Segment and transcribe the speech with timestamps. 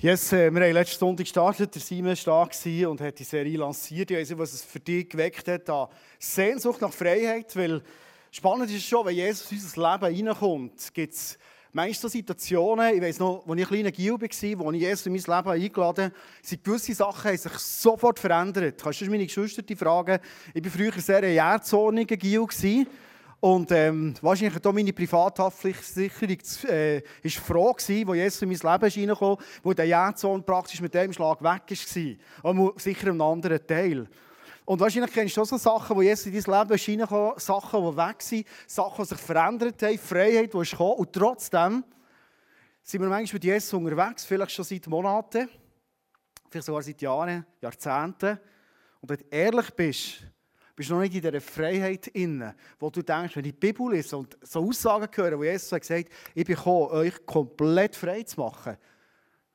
[0.00, 3.58] Yes, äh, wir haben letzten Sonntag gestartet, der Simon war da und hat die Serie
[3.58, 4.12] lanciert.
[4.12, 5.88] Ich weiß nicht, was es für dich geweckt hat, da
[6.20, 7.82] Sehnsucht nach Freiheit, weil
[8.30, 11.36] spannend ist es schon, wenn Jesus in unser Leben reinkommt, gibt es
[11.72, 15.12] manchmal Situationen, ich weiß noch, als ich ein kleiner Gil war, wo ich Jesus in
[15.14, 18.80] mein Leben eingeladen habe, sind gewisse Sachen haben sich sofort verändert.
[18.80, 20.20] Kannst du meine Geschwister fragen?
[20.54, 22.46] Ich war früher sehr ein jährzorniger Gil.
[23.40, 28.92] Und ähm, wahrscheinlich auch meine Privathaftpflichtsicherung äh, ist froh gewesen, wo Jesus in mein Leben
[28.92, 32.50] reingekommen wo der Jähzorn praktisch mit dem Schlag weg war.
[32.50, 34.08] Und sicher einen anderen Teil.
[34.64, 37.80] Und wahrscheinlich kennst du auch so Sachen, wo Jesus in dein Leben ist reingekommen Sachen,
[37.80, 40.94] die weg sind, Sachen, die sich verändert haben, Freiheit, die ist gekommen.
[40.94, 41.84] Und trotzdem
[42.82, 45.48] sind wir manchmal mit Jesus unterwegs, vielleicht schon seit Monaten,
[46.50, 48.40] vielleicht sogar seit Jahren, Jahrzehnten.
[49.00, 50.22] Und wenn du ehrlich bist,
[50.78, 54.16] bist noch nicht in dieser Freiheit inne, wo du denkst, wenn ich die Bibel lese
[54.16, 58.76] und so Aussagen höre, wo Jesus sagt, ich bin gekommen, euch komplett frei zu machen.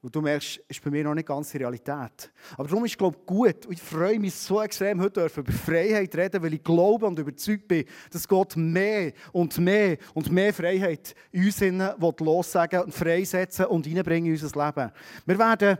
[0.02, 2.30] Und du merkst, es ist bei mir noch nicht ganz die Realität.
[2.58, 3.65] Aber darum ist es, glaube ich, gut.
[3.65, 7.70] Und ich freue mich so extrem, heute über Freiheit reden, weil ich glaube und überzeugt
[7.70, 13.87] bin, dass Gott mehr und mehr und mehr Freiheit in uns lossagen und freisetzen und
[13.87, 14.91] reinbringen in unser Leben.
[15.26, 15.77] Wir werden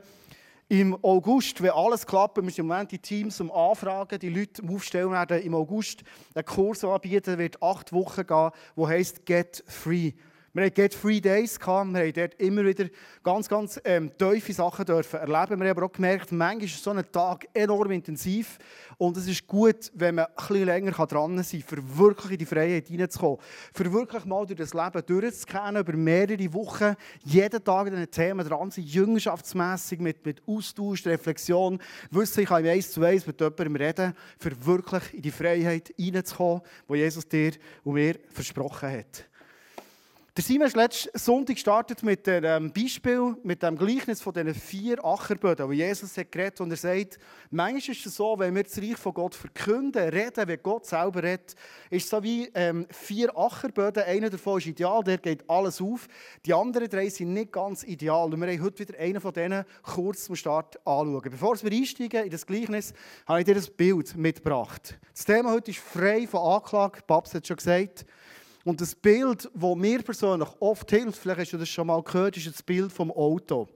[0.74, 4.64] im August, wenn alles klappt, wir sind im Moment die Teams um Anfragen, die Leute
[4.68, 6.02] aufstellen werden, im August
[6.34, 10.14] einen Kurs anbieten, wird acht Wochen gehen, der heisst Get Free.
[10.56, 11.94] Wir hatten Get Free Days, gehabt.
[11.94, 12.86] wir haben dort immer wieder
[13.24, 15.60] ganz, ganz ähm, tiefe Sachen dürfen erleben.
[15.60, 18.60] Wir haben aber auch gemerkt, manchmal ist so ein Tag enorm intensiv
[19.00, 22.38] und es ist gut, wenn man ein bisschen länger dran sein kann, für wirklich in
[22.38, 23.40] die Freiheit hineinzukommen.
[23.74, 28.48] Für wirklich mal durch das Leben durchzukennen, über mehrere Wochen, jeden Tag in diesen Themen
[28.48, 31.80] dran sein, jüngerschaftsmässig, mit, mit Austausch, Reflexion,
[32.12, 35.92] wissen, ich kann im Eins zu Eins mit jemandem reden, für wirklich in die Freiheit
[35.98, 39.33] hineinzukommen, die Jesus dir und mir versprochen hat.
[40.36, 44.56] Der Simon ist letzten Sonntag gestartet mit dem ähm, Beispiel, mit dem Gleichnis von diesen
[44.56, 47.20] vier Ackerböden, wo Jesus hat geredet und er sagt,
[47.52, 51.22] manchmal ist es so, wenn wir das Reich von Gott verkünden, reden, wie Gott selber
[51.22, 51.54] redet,
[51.92, 54.02] ist es so wie ähm, vier Ackerböden.
[54.06, 56.08] Einer davon ist ideal, der geht alles auf.
[56.48, 58.34] Die anderen drei sind nicht ganz ideal.
[58.34, 61.30] Und wir haben heute wieder einen von denen kurz zum Start anschauen.
[61.30, 62.96] Bevor wir einsteigen in das Gleichnis,
[63.28, 64.98] habe ich dir das Bild mitgebracht.
[65.14, 67.02] Das Thema heute ist frei von Anklage.
[67.06, 68.04] Babs hat schon gesagt,
[68.64, 72.38] und das Bild, das mir persönlich oft hilft, vielleicht hast du das schon mal gehört,
[72.38, 73.68] ist das Bild vom Auto.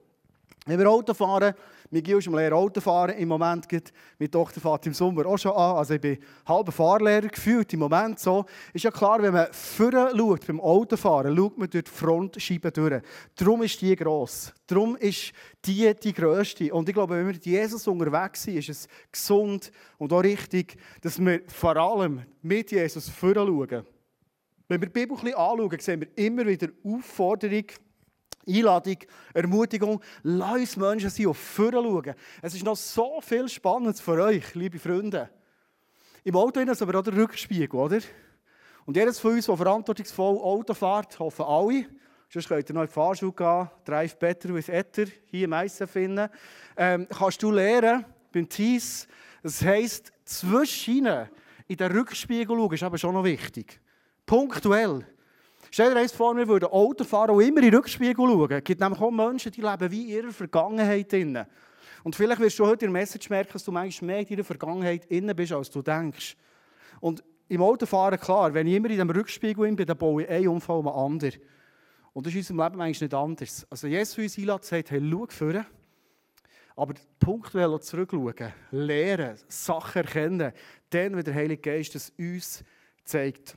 [0.68, 1.54] Wenn wir Auto fahren,
[1.90, 5.38] mir geht im Lehrer Auto fahren, im Moment geht meine Tochter fährt im Sommer auch
[5.38, 8.44] schon an, also ich bin halber Fahrlehrer gefühlt im Moment so,
[8.74, 13.02] ist ja klar, wenn man vorne schaut beim Autofahren, schaut man durch die Frontscheibe durch.
[13.34, 14.52] Darum ist die gross.
[14.66, 15.32] Darum ist
[15.64, 16.72] die die grösste.
[16.74, 20.76] Und ich glaube, wenn wir mit Jesus unterwegs sind, ist es gesund und auch richtig,
[21.00, 23.86] dass wir vor allem mit Jesus vorne schauen.
[24.68, 27.64] Wenn wir die Bibel ein bisschen anschauen, sehen wir immer wieder Aufforderung,
[28.46, 28.98] Einladung,
[29.32, 32.14] Ermutigung, lass uns Menschen sein, auf vorne schauen.
[32.42, 35.30] Es ist noch so viel Spannendes für euch, liebe Freunde.
[36.22, 38.00] Im Auto ist aber auch der Rückspiegel, oder?
[38.84, 41.86] Und jedes von uns, der verantwortungsvoll Auto fährt, hoffen alle,
[42.28, 45.86] sonst könnt ihr noch in die Fahrschule gehen, Drive Better with Ether, hier im Eisen
[45.86, 46.28] finden,
[46.76, 49.08] ähm, kannst du lernen, beim TIS,
[49.42, 51.28] das heisst, zwischen
[51.66, 53.80] in den Rückspiegel schauen, ist aber schon noch wichtig.
[54.28, 55.06] Punktuell.
[55.70, 58.50] Stell dir eins vor, wir würden Autofahrer auch immer in den Rückspiegel schauen.
[58.50, 61.46] Es gibt nämlich auch Menschen, die leben wie in ihrer Vergangenheit drin.
[62.04, 64.44] Und vielleicht wirst du heute in der Message merken, dass du manchmal mehr in deiner
[64.44, 66.36] Vergangenheit innen bist, als du denkst.
[67.00, 70.48] Und im Autofahren, klar, wenn ich immer in diesem Rückspiegel bin, dann baue ich einen
[70.48, 71.40] Unfall um einen anderen.
[72.12, 73.66] Und das ist in unserem Leben eigentlich nicht anders.
[73.70, 75.64] Also Jesus uns einlädt, sagt, hey, schau vorne.
[76.76, 80.52] Aber punktuell zurückschauen, lernen, Sachen erkennen,
[80.90, 82.62] dann, wenn der Heilige Geist es uns
[83.04, 83.56] zeigt.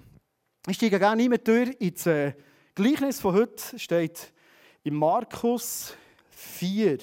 [0.68, 2.34] Ich steige gerne nicht mehr durch ins äh,
[2.76, 3.80] Gleichnis von heute.
[3.80, 4.32] steht
[4.84, 5.96] in Markus
[6.30, 7.00] 4,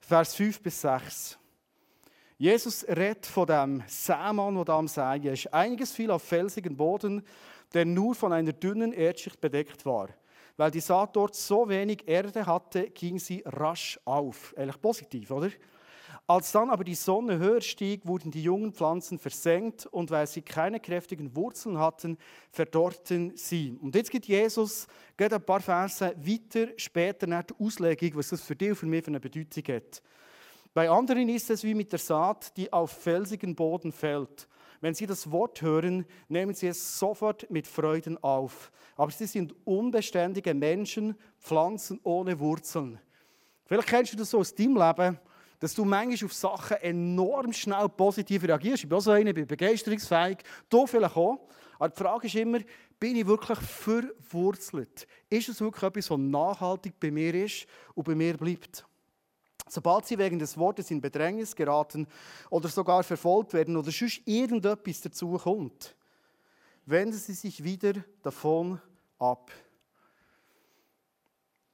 [0.00, 1.38] Vers 5 bis 6.
[2.36, 5.54] Jesus redet von dem Sämann, der da am Säen ist.
[5.54, 7.22] Einiges fiel auf felsigen Boden,
[7.74, 10.08] der nur von einer dünnen Erdschicht bedeckt war.
[10.56, 14.52] Weil die Saat dort so wenig Erde hatte, ging sie rasch auf.
[14.56, 15.50] Eigentlich positiv, oder?
[16.30, 20.42] Als dann aber die Sonne höher stieg, wurden die jungen Pflanzen versenkt und weil sie
[20.42, 22.18] keine kräftigen Wurzeln hatten,
[22.50, 23.78] verdorrten sie.
[23.80, 24.86] Und jetzt geht Jesus
[25.16, 28.86] geht ein paar Verse weiter, später nach der Auslegung, was das für dich und für
[28.86, 30.02] mich für eine Bedeutung hat.
[30.74, 34.48] Bei anderen ist es wie mit der Saat, die auf felsigen Boden fällt.
[34.82, 38.70] Wenn sie das Wort hören, nehmen sie es sofort mit Freuden auf.
[38.96, 43.00] Aber sie sind unbeständige Menschen, Pflanzen ohne Wurzeln.
[43.64, 45.18] Vielleicht kennst du das so aus deinem Leben
[45.60, 48.84] dass du manchmal auf Sachen enorm schnell positiv reagierst.
[48.84, 50.38] Ich bin auch so einer, bin begeisterungsfähig,
[50.68, 51.48] du vielleicht auch.
[51.78, 52.58] Aber die Frage ist immer,
[52.98, 55.06] bin ich wirklich verwurzelt?
[55.30, 58.84] Ist es wirklich etwas, was nachhaltig bei mir ist und bei mir bleibt?
[59.68, 62.06] Sobald sie wegen des Wortes in Bedrängnis geraten
[62.50, 65.94] oder sogar verfolgt werden oder sonst irgendetwas dazu kommt,
[66.86, 68.80] wenden sie sich wieder davon
[69.18, 69.50] ab.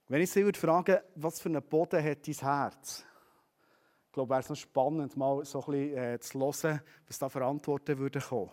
[0.09, 3.05] Wenn ich Sie würde was für einen Boden hat dein Herz?
[4.15, 7.45] Glaube, wäre es noch spannend, mal so ein bisschen äh, zu hören, was da für
[7.45, 8.49] Antworten würden kommen.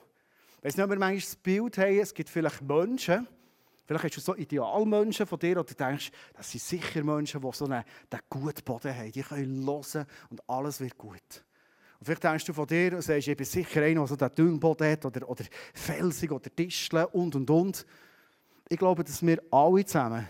[0.63, 3.28] Weißt du, wenn wir manchmal das Bild haben, es gibt vielleicht Menschen,
[3.86, 7.50] vielleicht hast du so Idealmenschen von dir, oder du denkst, das sind sicher Menschen, die
[7.54, 9.12] so einen, einen guten Boden haben.
[9.12, 11.46] Die können hören und alles wird gut.
[12.00, 14.36] Und vielleicht denkst du von dir und sagst, ich bin sicher einer, der so einen
[14.36, 17.86] dünnen Boden hat, oder, oder felsig, oder Tischle und, und, und.
[18.68, 20.28] Ich glaube, dass wir alle zusammen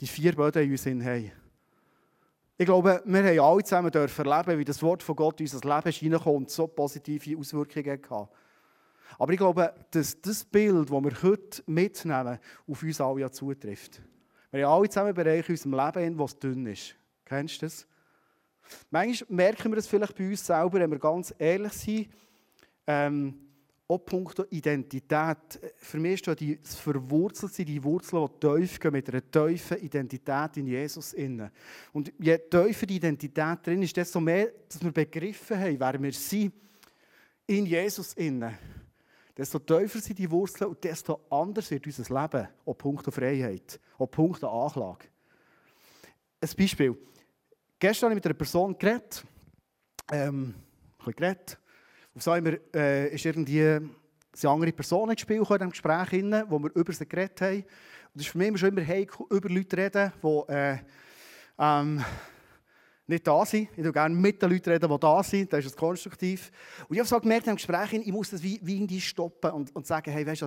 [0.00, 1.45] die vier Böden in uns haben.
[2.58, 5.76] Ich glaube, wir haben alle zusammen dürfen erleben, wie das Wort von Gott in unser
[5.76, 8.28] Leben hineinkommt und so positive Auswirkungen hat.
[9.18, 14.00] Aber ich glaube, dass das Bild, das wir heute mitnehmen, auf uns alle ja zutrifft.
[14.50, 16.94] Wir haben alle zusammen Bereiche in unserem Leben, wo es dünn ist.
[17.26, 17.86] Kennst du das?
[18.90, 22.08] Manchmal merken wir das vielleicht bei uns selber, wenn wir ganz ehrlich sind.
[22.86, 23.45] Ähm,
[23.88, 25.60] auch punkto Identität.
[25.76, 30.66] Für mich ist die verwurzelt die Wurzeln, die tief gehen, mit einer tiefen Identität in
[30.66, 31.50] Jesus innen.
[31.92, 36.12] Und je tiefer die Identität drin ist, desto mehr, dass wir begriffen haben, wer wir
[36.12, 36.52] sind
[37.46, 38.56] in Jesus innen
[39.36, 44.06] desto tiefer sind die Wurzeln und desto anders wird unser Leben, auch Punkt Freiheit, auch
[44.06, 45.06] Punkt Anklage.
[46.40, 46.96] Ein Beispiel.
[47.78, 49.24] Gestern habe ich mit einer Person geredet,
[50.10, 51.58] ähm, ein bisschen geredet.
[52.16, 53.78] Auf einmal äh, ist irgendwie
[54.32, 56.12] sind andere Personen gespielt in diesem Gespräch,
[56.48, 57.56] wo wir über sie geredet haben.
[57.56, 60.78] Und es ist für mich immer schon immer heikel, über Leute zu reden, die äh,
[61.58, 62.04] ähm,
[63.06, 63.68] nicht da sind.
[63.72, 65.52] Ich rede gerne mit den Leuten, reden, die da sind.
[65.52, 66.50] Das ist es konstruktiv.
[66.88, 69.76] Und ich habe so gemerkt im Gespräch, ich muss das wie, wie irgendwie stoppen und,
[69.76, 70.46] und sagen, hey, weißt du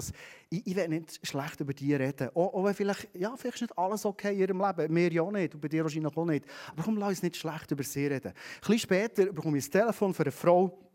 [0.49, 2.29] ich, ich will nicht schlecht über dich reden.
[2.35, 4.93] Auch, auch wenn vielleicht, ja, vielleicht ist nicht alles okay in ihrem Leben.
[4.93, 6.45] Mir ja nicht und bei dir wahrscheinlich auch nicht.
[6.71, 8.29] Aber komm, lass uns nicht schlecht über sie reden.
[8.29, 10.88] Ein bisschen später bekomme ich das Telefon von einer Frau,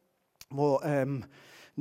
[0.52, 0.76] die...
[0.82, 1.24] Ähm,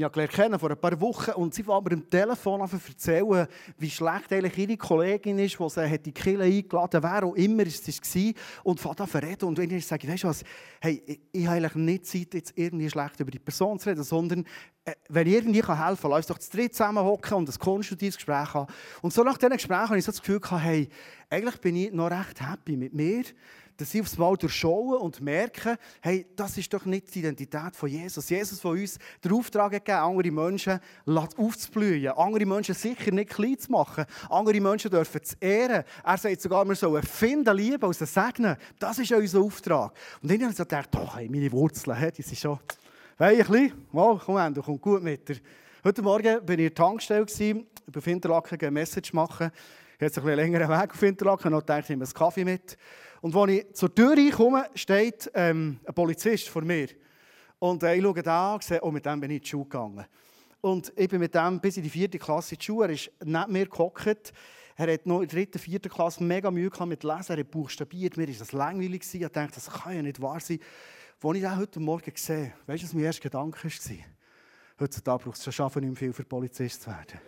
[0.02, 4.34] habe kennen vor ein paar Wochen und sie war mir am Telefon erzählen, wie schlecht
[4.34, 7.88] eigentlich ihre Kollegin ist, die sie in die Kille eingeladen hat, wer auch immer es
[7.88, 8.34] war,
[8.64, 9.46] und fängt an zu reden.
[9.46, 10.44] Und wenn ich sage, weißt du was,
[10.82, 14.04] hey, ich, ich habe eigentlich nicht Zeit, jetzt irgendwie schlecht über die Person zu reden,
[14.04, 14.46] sondern
[14.84, 18.16] äh, wenn ich irgendwie helfen kann, lass uns doch zu dritt zusammenhocken und ein konstruktives
[18.16, 18.74] Gespräch haben.
[19.04, 20.90] Und so nach diesen Gesprächen habe ich so das Gefühl gehabt, hey,
[21.30, 23.26] eigentlich bin ich noch recht happy mit mir,
[23.84, 27.90] dass sie aufs Mal durchschauen und merken, hey, das ist doch nicht die Identität von
[27.90, 28.30] Jesus.
[28.30, 33.74] Jesus, der uns den Auftrag gegeben andere Menschen aufzublühen, andere Menschen sicher nicht klein zu
[33.74, 35.84] machen, andere Menschen dürfen zu ehren.
[36.02, 38.56] Er sagt sogar, wir sollen finden, lieben und segnen.
[38.80, 39.92] Das ist unser Auftrag.
[40.22, 42.60] Und dann habe ich so gedacht, doch, hey, meine Wurzeln, die sind schon...
[43.18, 45.36] Hey, ein bisschen, oh, komm, du kommst gut mit dir.
[45.84, 49.52] Heute Morgen war ich in der Tankstelle, auf Interlaken eine Message machen.
[50.00, 52.78] Ich hatte einen längeren Weg auf Interlaken, noch gedacht, ich nehme einen Kaffee mit.
[53.24, 56.90] Und als ich zur Tür reinkomme, steht ähm, ein Polizist vor mir.
[57.58, 59.50] Und äh, ich schaue da an und sehe, oh, mit dem bin ich in die
[59.50, 60.06] Schule gegangen.
[60.60, 62.88] Und ich bin mit dem bis in die vierte Klasse in die Schule.
[62.88, 64.34] Er ist neben mir gehockt.
[64.76, 67.32] Er hat noch in der dritten, vierten Klasse mega Mühe gehabt mit Lesen.
[67.32, 68.18] Er hat buchstabiert.
[68.18, 69.04] Mir war das langweilig.
[69.14, 70.60] Ich dachte, das kann ja nicht wahr sein.
[71.22, 73.98] Als ich den heute Morgen habe, weißt du, was mein erster Gedanke war?
[74.82, 77.22] Heutzutage braucht es schon schaffen, nicht mehr viel für Polizist zu werden.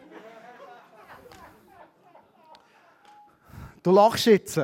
[3.82, 4.60] Du lachst jetzt.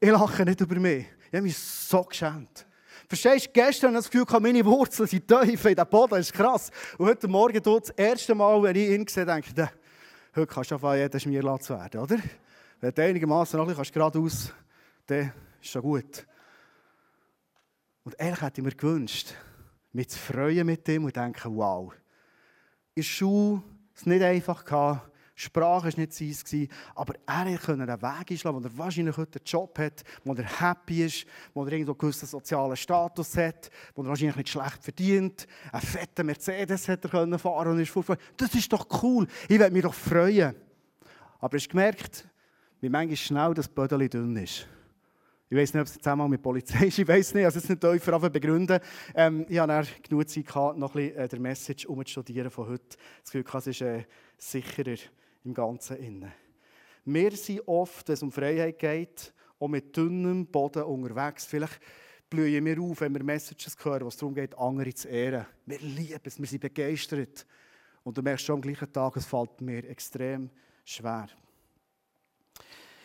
[0.00, 1.06] Ich lache nicht über mich.
[1.28, 2.66] Ich habe mich so geschämt.
[3.08, 6.70] Verstehst du, gestern das Gefühl, meine Wurzeln sind tief in den Boden, das ist krass.
[6.96, 10.70] Und heute Morgen tut das erste Mal, wenn ich ihn sehe, denke ich, heute kannst
[10.70, 12.18] du anfangen, jeden Schmier zu werden, oder?
[12.80, 14.52] Wenn du einigermaßen noch bisschen geradeaus
[15.06, 16.26] dann ist schon gut.
[18.04, 19.34] Und ehrlich hätte ich mir gewünscht,
[19.92, 21.92] mich zu freuen mit ihm und denken, wow,
[22.94, 23.62] in der Schule
[23.94, 28.66] es nicht einfach gehabt, Sprache war nicht sein, aber er konnte einen Weg einschlagen, wo
[28.66, 32.76] er wahrscheinlich heute einen Job hat, wo er happy ist, wo er einen gewissen sozialen
[32.76, 37.72] Status hat, wo er wahrscheinlich nicht schlecht verdient, einen fetten Mercedes hat er können fahren
[37.72, 38.20] und ist vorgefahren.
[38.36, 40.54] Das ist doch cool, ich werde mich doch freuen.
[41.40, 42.28] Aber hast du gemerkt,
[42.80, 44.68] wie manchmal schnell das Bödeli dünn ist?
[45.50, 47.80] Ich weiß nicht, ob es zusammen mit Polizei ist, ich weiß nicht, also es nicht
[47.80, 48.78] tiefer begründen.
[49.14, 52.96] Ähm, ich hatte genug Zeit, gehabt, noch ein bisschen äh, der Message umzustudieren von heute.
[53.22, 54.04] Das Gefühl, es ist äh,
[54.38, 54.96] sicherer
[55.44, 56.32] im Ganzen innen.
[57.04, 61.44] Wir sind oft, wenn es um Freiheit geht, auch mit dünnem Boden unterwegs.
[61.44, 61.78] Vielleicht
[62.30, 65.46] blühen wir auf, wenn wir Messages hören, was darum geht, andere zu ehren.
[65.66, 67.46] Wir lieben es, wir sind begeistert.
[68.02, 70.50] Und du merkst schon am gleichen Tag, es fällt mir extrem
[70.84, 71.28] schwer.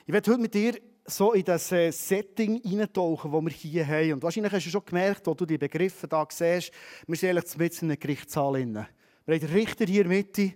[0.06, 4.14] Ich werde heute mit dir so in das äh, Setting eintauchen, das wir hier haben.
[4.14, 6.72] Und wahrscheinlich hast du schon gemerkt, als du die Begriffe da siehst,
[7.06, 8.88] wir sind eigentlich mit in einer Gerichtssaal.
[9.30, 10.54] Wir haben den Richter hier in Mitte,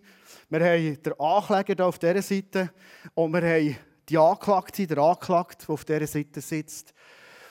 [0.50, 2.74] wir haben den Ankläger auf dieser Seite
[3.13, 3.77] und wir haben
[4.10, 6.92] die Anklagte, der Anklagte, der auf dieser Seite sitzt.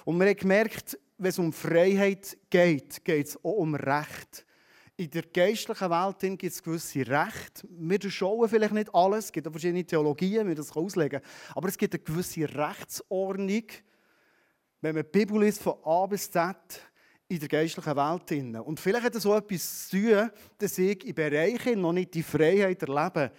[0.05, 4.45] Und wir haben gemerkt, wenn es um Freiheit geht, geht es auch um Recht.
[4.97, 7.69] In der geistlichen Welt gibt es gewisse Rechte.
[7.71, 11.31] Wir durchschauen vielleicht nicht alles, es gibt auch verschiedene Theologien, wie das auslegen kann.
[11.55, 13.67] Aber es gibt eine gewisse Rechtsordnung,
[14.81, 16.57] wenn man die Bibel liest, von A bis Z
[17.33, 18.67] in der geistlichen Welt.
[18.67, 22.23] Und vielleicht hat das so etwas zu tun, dass ich in Bereichen noch nicht die
[22.23, 23.33] Freiheit erlebe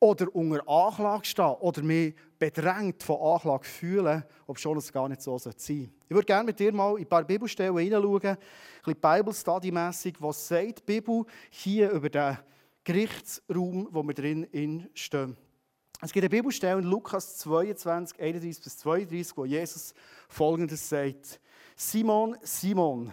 [0.00, 5.22] oder unter Anklage stehe oder mich bedrängt von Anklage fühle, ob schon es gar nicht
[5.22, 5.90] so sein sollte.
[6.08, 8.36] Ich würde gerne mit dir mal in ein paar Bibelstellen hineinschauen, ein
[8.82, 12.36] bisschen Bible Study mässig, was sagt die Bibel hier über den
[12.82, 15.36] Gerichtsraum, wo wir drin stehen.
[16.00, 19.94] Es gibt eine Bibelstelle in Lukas 22, 31 bis 32, wo Jesus
[20.28, 21.38] Folgendes sagt.
[21.82, 23.10] Simon, Simon,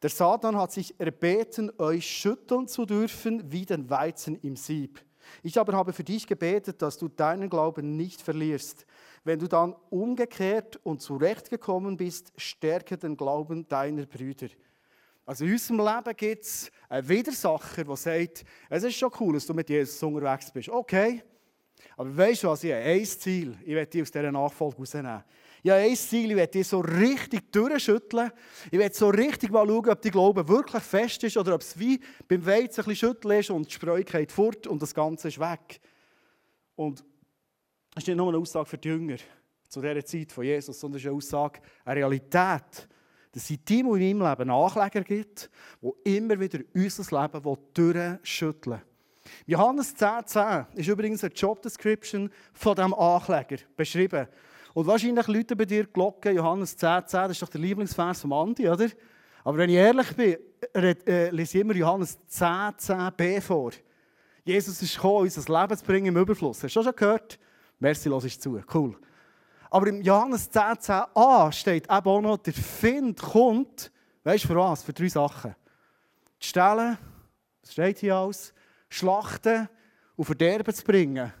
[0.00, 5.04] der Satan hat sich erbeten, euch schütteln zu dürfen wie den Weizen im Sieb.
[5.42, 8.86] Ich aber habe für dich gebetet, dass du deinen Glauben nicht verlierst.
[9.24, 14.50] Wenn du dann umgekehrt und zurechtgekommen bist, stärke den Glauben deiner Brüder.
[15.24, 19.46] Also in unserem Leben gibt es einen Widersacher, der sagt, es ist schon cool, dass
[19.46, 20.68] du mit Jesus unterwegs bist.
[20.68, 21.24] Okay,
[21.96, 25.24] aber weißt du was, ich habe ein Ziel, ich werde dich aus dieser Nachfolge rausnehmen.
[25.70, 28.30] Habe ein Ziel, ich werde dich so richtig durchschütteln.
[28.70, 31.78] Ich werde so richtig mal schauen, ob die Glaube wirklich fest ist oder ob es
[31.78, 35.28] wie beim Weizen ein bisschen schütteln ist und die Spreu geht fort und das Ganze
[35.28, 35.80] ist weg.
[36.74, 37.00] Und
[37.94, 39.16] das ist nicht nur eine Aussage für die Jünger
[39.68, 42.88] zu dieser Zeit von Jesus, sondern es ist eine Aussage, eine Realität,
[43.32, 47.56] dass es in deinem und in meinem Leben Nachleger gibt, die immer wieder unser Leben
[47.74, 48.82] durchschütteln
[49.46, 54.28] Johannes 10,10 10 ist übrigens eine Jobdescription von diesem Ankläger beschrieben.
[54.76, 58.32] Und wahrscheinlich Leute bei dir Glocken, Johannes 10,10, 10, das ist doch der Lieblingsvers von
[58.34, 58.88] Andi, oder?
[59.42, 60.36] Aber wenn ich ehrlich bin,
[60.74, 63.70] äh, lese ich immer Johannes 10,10b 10b vor.
[64.44, 66.62] Jesus ist gekommen, unser Leben zu bringen im Überfluss.
[66.62, 67.38] Hast du schon gehört?
[67.78, 68.60] Merci, los ist zu.
[68.74, 68.94] Cool.
[69.70, 73.90] Aber im Johannes 10,10a 10a steht eben auch noch, der Find kommt,
[74.24, 74.82] weißt du für was?
[74.82, 75.56] Für drei Sachen.
[76.42, 76.98] Die Stellen,
[77.62, 78.52] was steht hier alles?
[78.90, 79.70] Schlachten
[80.16, 81.32] und Verderben zu bringen.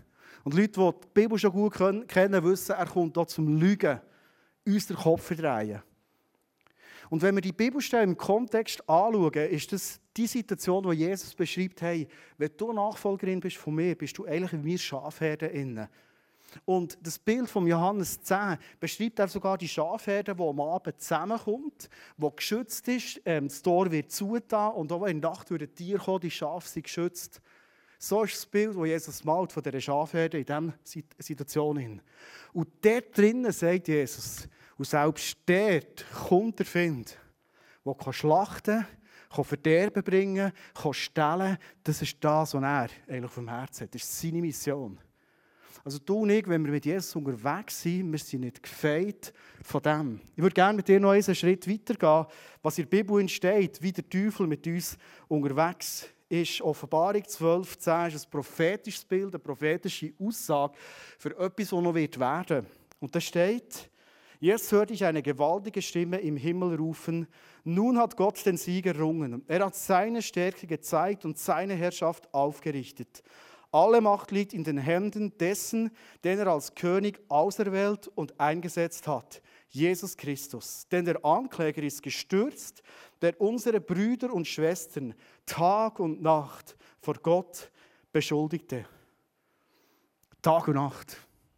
[0.46, 1.74] Und Leute, die die Bibel schon gut
[2.06, 4.00] kennen, wissen, er kommt hier zum Lügen,
[4.64, 5.82] uns den Kopf verdrehen.
[7.10, 11.82] Und wenn wir die Bibelstelle im Kontext anschauen, ist das die Situation, die Jesus beschreibt,
[11.82, 12.06] hey,
[12.38, 15.88] wenn du Nachfolgerin bist von mir, bist du eigentlich wie wir Schafherden innen.
[16.64, 21.88] Und das Bild von Johannes 10 beschreibt auch sogar die Schafherde, die am Abend zusammenkommt,
[22.16, 25.98] die geschützt ist, ähm, das Tor wird zugetan und auch in der Nacht würden Tiere
[25.98, 27.40] kommen, die Schafe sind geschützt.
[27.98, 30.74] So ist das Bild, das Jesus malt von dieser Schafherde in dieser
[31.18, 32.00] Situation.
[32.52, 37.18] Und dort drinnen sagt Jesus, und selbst dort kommt der Find,
[37.84, 38.86] der schlachten
[39.30, 43.94] kann, Verderben bringen kann, stellen Das ist das, was er eigentlich vom Herzen hat.
[43.94, 44.98] Das ist seine Mission.
[45.84, 49.80] Also du und ich, wenn wir mit Jesus unterwegs sind, wir sind nicht gefeit von
[49.82, 50.20] dem.
[50.34, 52.26] Ich würde gerne mit dir noch einen Schritt weitergehen,
[52.60, 54.98] was in der Bibel entsteht, wie der Teufel mit uns
[55.28, 56.60] unterwegs ist.
[56.60, 60.74] Offenbarung 12, 10 ist ein prophetisches Bild, eine prophetische Aussage
[61.18, 62.66] für etwas, was noch wird werden.
[63.00, 63.90] Und da steht,
[64.38, 67.26] Jetzt hörte ich eine gewaltige Stimme im Himmel rufen,
[67.64, 69.42] nun hat Gott den Sieg errungen.
[69.48, 73.22] Er hat seine Stärke gezeigt und seine Herrschaft aufgerichtet.
[73.72, 75.90] Alle Macht liegt in den Händen dessen,
[76.22, 80.86] den er als König auserwählt und eingesetzt hat, Jesus Christus.
[80.90, 82.82] Denn der Ankläger ist gestürzt,
[83.20, 87.70] der unsere Brüder und Schwestern Tag und Nacht vor Gott
[88.12, 88.86] beschuldigte.
[90.42, 91.16] Tag und Nacht.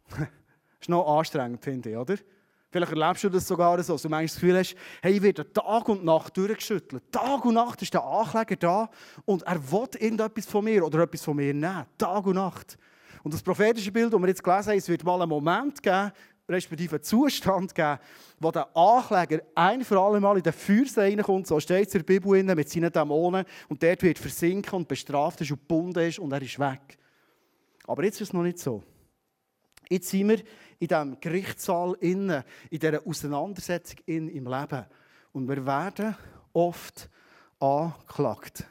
[0.09, 0.19] Das
[0.81, 2.15] ist noch anstrengend, finde ich, oder?
[2.71, 5.51] Vielleicht erlebst du das sogar so, dass du manchmal das Gefühl hast, hey, ich werde
[5.51, 7.11] Tag und Nacht durchgeschüttelt.
[7.11, 8.89] Tag und Nacht ist der Ankläger da
[9.25, 11.85] und er will irgendetwas von mir oder etwas von mir nehmen.
[11.97, 12.77] Tag und Nacht.
[13.23, 16.11] Und das prophetische Bild, das wir jetzt gelesen haben, es wird mal einen Moment geben,
[16.49, 17.99] respektive Zustand geben,
[18.39, 21.99] wo der Ankläger ein für alle Mal in den Feuersee reinkommt, so steht es in
[21.99, 26.19] der Bibel mit seinen Dämonen, und dort wird versinken und bestraft ist und gebunden ist
[26.19, 26.97] und er ist weg.
[27.85, 28.83] Aber jetzt ist es noch nicht so.
[29.89, 30.39] Jetzt sind wir
[30.77, 34.85] in diesem Gerichtssaal innen, in dieser Auseinandersetzung in, im Leben.
[35.31, 36.15] Und wir werden
[36.53, 37.09] oft
[37.59, 38.65] angeklagt.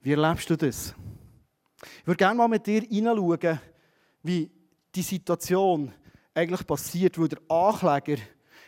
[0.00, 0.94] Wie erlebst du das?
[2.00, 3.60] Ich würde gerne mal mit dir hineinschauen,
[4.22, 4.50] wie
[4.94, 5.92] die Situation
[6.34, 8.20] eigentlich passiert, weil der Ankläger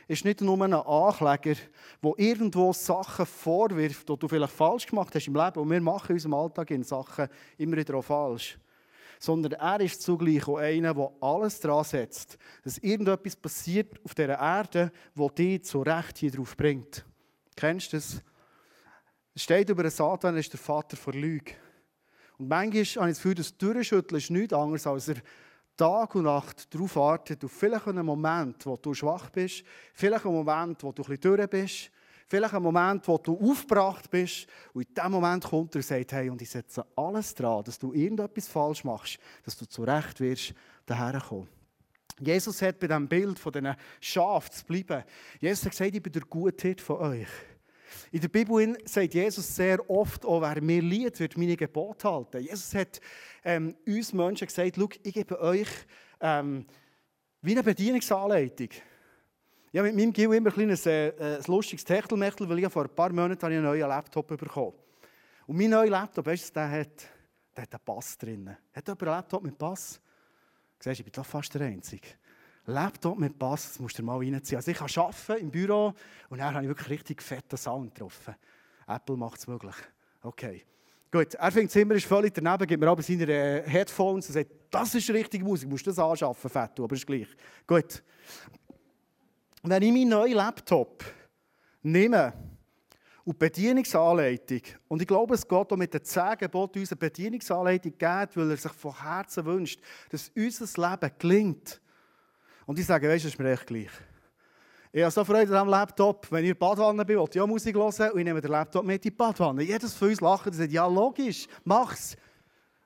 [0.09, 1.57] ist nicht nur ein Ankläger,
[2.03, 5.61] der irgendwo Sachen vorwirft, die du vielleicht falsch gemacht hast im Leben.
[5.61, 8.59] Und wir machen in unserem Alltag in Sachen immer wieder auch falsch
[9.19, 14.39] sondern er ist zugleich auch einer, der alles daran setzt, dass irgendetwas passiert auf dieser
[14.39, 17.05] Erde, wo dich zu Recht hier drauf bringt.
[17.55, 18.23] Kennst du das?
[19.35, 21.53] Es steht über den Satan, er ist der Vater der Lüge.
[22.39, 25.17] Und manchmal habe ich das Gefühl, das Durchschütteln ist nichts anderes, als er
[25.77, 29.63] Tag und Nacht darauf wartet, auf vielleicht einen Moment, wo du schwach bist,
[29.95, 31.91] vielleicht einen Moment, wo du ein bisschen durch bist,
[32.27, 34.47] vielleicht einen Moment, wo du aufgebracht bist.
[34.73, 37.79] Und in diesem Moment kommt er und sagt, hey, und ich setze alles dran, dass
[37.79, 40.55] du irgendetwas falsch machst, dass du zurecht wirst,
[40.87, 41.49] daherkommen.
[42.19, 45.05] Jesus hat bei diesem Bild von diesen Schafen zu bleiben,
[45.39, 47.29] Jesus hat gesagt, ich bin der Gutheit von euch.
[48.13, 52.41] In der Bibel sagt Jesus sehr oft, auch wer mir liebt, wird meine Gebote halten.
[52.41, 53.01] Jesus hat
[53.45, 55.69] ähm, uns Menschen gesagt, ich gebe euch
[56.21, 56.67] ähm,
[57.43, 58.69] wie eine Bedienungsanleitung.
[59.77, 62.95] Habe mit meinem Gil immer ein, kleines, äh, ein lustiges Techtelmechtel, weil ich vor ein
[62.95, 64.73] paar Monaten einen neuen Laptop bekommen
[65.47, 67.09] Und mein neuer Laptop, weißt du, der hat,
[67.55, 68.57] der hat einen Pass drin.
[68.73, 70.01] Hat jemand einen Laptop mit Pass?
[70.79, 72.09] Siehst, ich bin doch fast der Einzige.
[72.67, 74.57] Laptop mit Bass, das musst du mal reinziehen.
[74.57, 75.95] Also ich kann arbeiten im Büro
[76.29, 78.35] und dann habe ich wirklich richtig fetten Sound getroffen.
[78.87, 79.75] Apple macht es möglich.
[80.23, 80.65] Okay.
[81.11, 84.95] Gut, er Zimmer ist völlig daneben, gibt mir aber seine äh, Headphones und sagt, das
[84.97, 87.29] ist richtige Musik, musst du das anschaffen, Fettu, aber ist gleich.
[87.67, 88.03] Gut.
[89.63, 91.05] Wenn ich meinen neuen Laptop
[91.83, 92.33] nehme
[93.25, 96.99] und die Bedienungsanleitung, und ich glaube, es geht auch mit den zehn Geboten uns eine
[96.99, 99.81] Bedienungsanleitung gibt, weil er sich von Herzen wünscht,
[100.11, 101.81] dass unser Leben gelingt,
[102.67, 103.91] und ich sage, weißt du, das ist mir echt gleich.
[104.93, 106.27] Ich habe so Freude an diesem Laptop.
[106.31, 108.51] Wenn ich in der Badwanne bin, will ich auch Musik hören und ich nehme den
[108.51, 109.63] Laptop mit in die Badwanne.
[109.63, 112.17] Jedes von uns lacht und sagt, ja, logisch, mach's.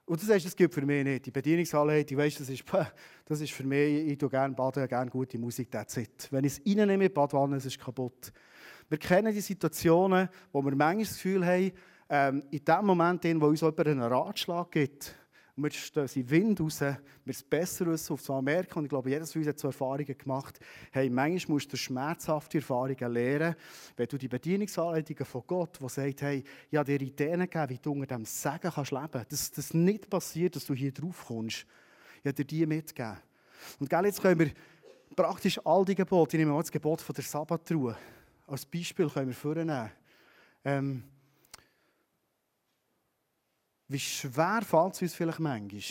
[0.07, 1.27] Und du sagst, das gibt für mich nicht.
[1.27, 2.65] Die Bedienungsanleitung, weißt, das ist,
[3.27, 6.27] das ist für mich, ich tue gerne baden, gerne gute Musik, that's it.
[6.33, 8.33] Wenn ich es reinnehme in die Badwanne, ist es kaputt.
[8.89, 11.73] Wir kennen die Situationen, wo wir manchmal das Gefühl haben,
[12.09, 15.15] ähm, in dem Moment, wo uns jemand einen Ratschlag gibt,
[15.61, 18.79] und wir stößen Wind raus, wir es besser wissen, auf das merken.
[18.79, 20.59] Und ich glaube, jedes von uns hat so Erfahrungen gemacht.
[20.91, 23.55] Hey, manchmal musst du schmerzhafte Erfahrungen lernen,
[23.95, 27.79] wenn du die Bedienungsanleitungen von Gott, die sagt, hey, ich habe dir Ideen gegeben, wie
[27.79, 29.33] du unter dem Segen kannst leben kannst.
[29.33, 31.67] Dass das nicht passiert, dass du hier drauf kommst.
[32.23, 33.19] Ich habe dir die mitgegeben.
[33.79, 34.51] Und gell, jetzt können wir
[35.15, 37.97] praktisch all die Gebote, ich nehme mal das Gebot von der Sabbatruhe,
[38.47, 39.91] als Beispiel können wir vornehmen.
[40.65, 41.05] Ähm,
[43.91, 45.83] wie schwer fällt es uns vielleicht manchmal,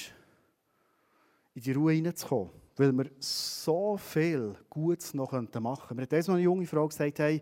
[1.53, 5.95] in die Ruhe hineinzukommen, weil wir so viel Gutes noch machen könnten.
[5.97, 7.41] Mir hat einmal eine junge Frau gesagt, hey,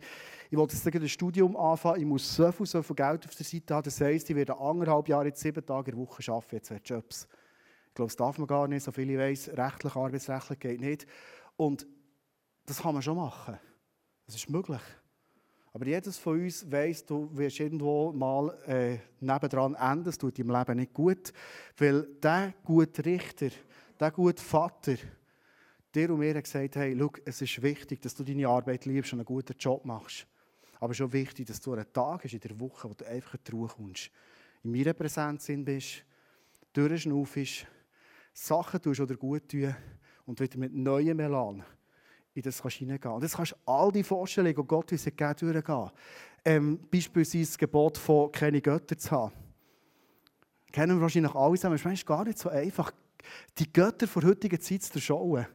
[0.50, 3.46] ich wollte jetzt ein Studium anfangen, ich muss so viel, so viel Geld auf der
[3.46, 6.67] Seite haben, das heisst, ich werde anderthalb Jahre, sieben Tage in der Woche arbeiten, jetzt
[6.70, 7.28] zwei Jobs.
[7.89, 11.06] Ich glaube, das darf man gar nicht, so viel ich weiss, rechtlich, arbeitsrechtlich geht nicht.
[11.56, 11.86] Und
[12.65, 13.60] das kann man schon machen.
[14.26, 14.82] Das ist möglich.
[15.78, 20.50] Aber jedes von uns weiss, du wirst irgendwo mal äh, nebendran enden, das tut deinem
[20.50, 21.32] Leben nicht gut.
[21.78, 23.50] Weil der gute Richter,
[24.00, 24.96] der gute Vater,
[25.94, 29.13] dir und mir hat gesagt, hey, schau, es ist wichtig, dass du deine Arbeit liebst
[29.13, 30.26] und einen guten Job machst.
[30.80, 33.08] Aber es ist auch wichtig, dass du einen Tag hast in der Woche, wo du
[33.08, 34.10] einfach in die Ruhe kommst.
[34.63, 36.04] In meiner Präsenz bist,
[36.74, 37.68] durchschnaufst,
[38.34, 39.76] Sachen tust oder gut tun
[40.26, 41.63] und wieder mit neuem Elan
[42.38, 43.13] in das kannst hineingehen.
[43.13, 45.91] Und jetzt kannst all die Vorstellungen, die Gott uns gegeben hat, durchgehen.
[46.45, 49.34] Ähm, beispielsweise das Gebot von keine Götter zu haben.
[50.71, 51.76] Kennen wir wahrscheinlich alle zusammen.
[51.76, 52.91] Es ist gar nicht so einfach,
[53.58, 55.47] die Götter der heutigen Zeit zu schauen.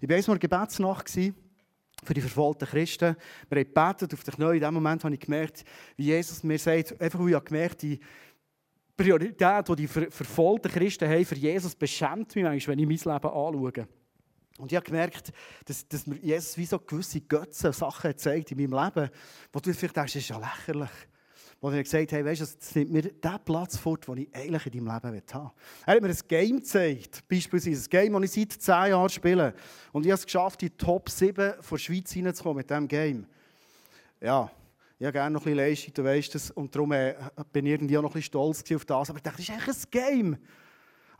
[0.00, 3.16] Ich war einmal Gebetsnacht für die verfolgten Christen.
[3.50, 4.54] Wir haben gebetet auf dich neu.
[4.54, 5.64] In dem Moment habe ich gemerkt,
[5.96, 8.00] wie Jesus mir sagt, einfach weil ich gemerkt die
[8.96, 13.28] Priorität, die die verfolgten Christen haben für Jesus, beschämt mich manchmal, wenn ich mein Leben
[13.28, 13.86] anschaue.
[14.60, 15.32] Und ich habe gemerkt,
[15.64, 19.10] dass, dass mir Jesus wie so gewisse Götze Sachen zeigt in meinem Leben,
[19.52, 20.90] wo du vielleicht denkst, das ist ja lächerlich.
[21.62, 24.34] Wo er gesagt hat, hey, weißt du, das nimmt mir den Platz fort, den ich
[24.34, 25.50] eigentlich in deinem Leben haben will.
[25.86, 29.54] Er hat mir ein Game gezeigt, beispielsweise ein Game, das ich seit 10 Jahren spiele.
[29.92, 33.26] Und ich habe es geschafft, in die Top 7 der Schweiz hineinzukommen mit diesem Game.
[34.22, 34.50] Ja,
[34.98, 36.50] ich habe gerne noch ein bisschen Leistung, du weißt es.
[36.50, 37.14] Und darum äh,
[37.52, 39.10] bin ich irgendwie auch noch ein bisschen stolz auf das.
[39.10, 40.38] Aber ich dachte, das ist eigentlich ein Game.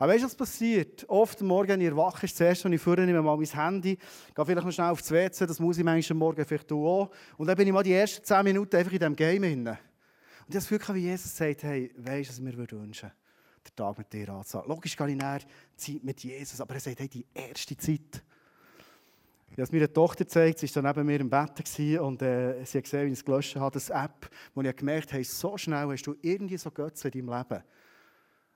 [0.01, 1.05] Aber weißt du, was passiert?
[1.11, 3.45] Oft am Morgen, wenn ich erwache, ist das erste, was ich vorne nehme, mal mein
[3.45, 3.99] Handy,
[4.35, 7.11] gehe vielleicht noch schnell aufs WC, das muss ich manchmal Morgen vielleicht auch.
[7.37, 9.69] Und dann bin ich mal die ersten zehn Minuten einfach in diesem Game drin.
[9.69, 13.13] Und ich habe das Gefühl, wie Jesus sagt, hey, weißt du, was ich mir wünschen
[13.63, 14.71] den Tag mit dir anzusagen.
[14.71, 15.41] Logisch gehe ich näher
[15.77, 18.23] Zeit mit Jesus, aber er sagt, hey, die erste Zeit.
[19.49, 22.65] Ich habe es meiner Tochter gezeigt, sie war dann neben mir im Bett und äh,
[22.65, 25.25] sie hat gesehen, wie ich es gelöscht habe, das App, wo ich gemerkt habe, hey,
[25.25, 27.63] so schnell hast du irgendwie so Götze in deinem Leben.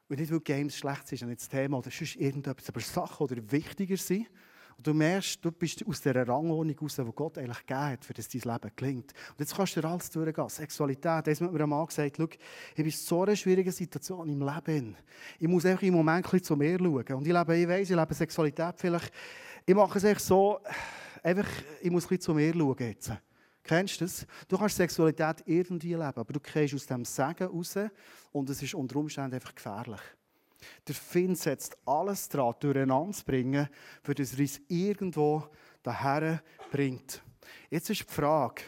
[0.08, 3.52] Und nicht, weil Games schlecht sind, nicht das Thema oder sonst irgendetwas, aber Sachen, die
[3.52, 4.26] wichtiger sind.
[4.76, 8.12] Und du merkst, du bist aus dieser Rangordnung raus, die Gott eigentlich gegeben hat, für
[8.12, 9.12] das dein Leben gelingt.
[9.30, 10.48] Und jetzt kannst du dir alles durchgehen.
[10.48, 11.04] Sexualität.
[11.04, 12.38] Da hat mir ein Mann gesagt, ich
[12.74, 14.96] bin in so einer schwierigen Situation im Leben.
[15.38, 17.14] Ich muss einfach im Moment ein bisschen zu mir schauen.
[17.14, 19.12] Und ich lebe, ich weiss, ich lebe Sexualität vielleicht.
[19.64, 20.58] Ich mache es echt so,
[21.22, 21.48] einfach,
[21.80, 23.12] ich muss ein bisschen zu mir schauen jetzt.
[23.64, 24.26] Kennst du das?
[24.46, 27.74] Du kannst Sexualität irgendwie leben, aber du gehst aus dem Segen raus
[28.30, 30.00] und es ist unter Umständen einfach gefährlich.
[30.86, 33.68] Der Finn setzt alles daran, durcheinander zu bringen,
[34.02, 35.48] für das uns irgendwo
[35.82, 37.22] daher bringt.
[37.70, 38.62] Jetzt ist die Frage,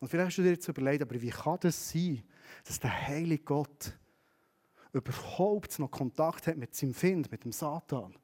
[0.00, 2.22] und vielleicht hast du dir jetzt überlegt, aber wie kann das sein,
[2.64, 3.96] dass der heilige Gott
[4.92, 8.14] überhaupt noch Kontakt hat mit seinem Find, mit dem Satan?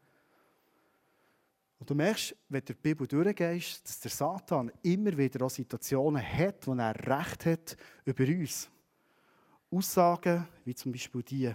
[1.79, 6.23] Und du merkst, wenn du die Bibel durchgehst, dass der Satan immer wieder auch Situationen
[6.23, 8.71] hat, wo er Recht hat über uns.
[9.71, 11.55] Aussagen wie zum Beispiel die.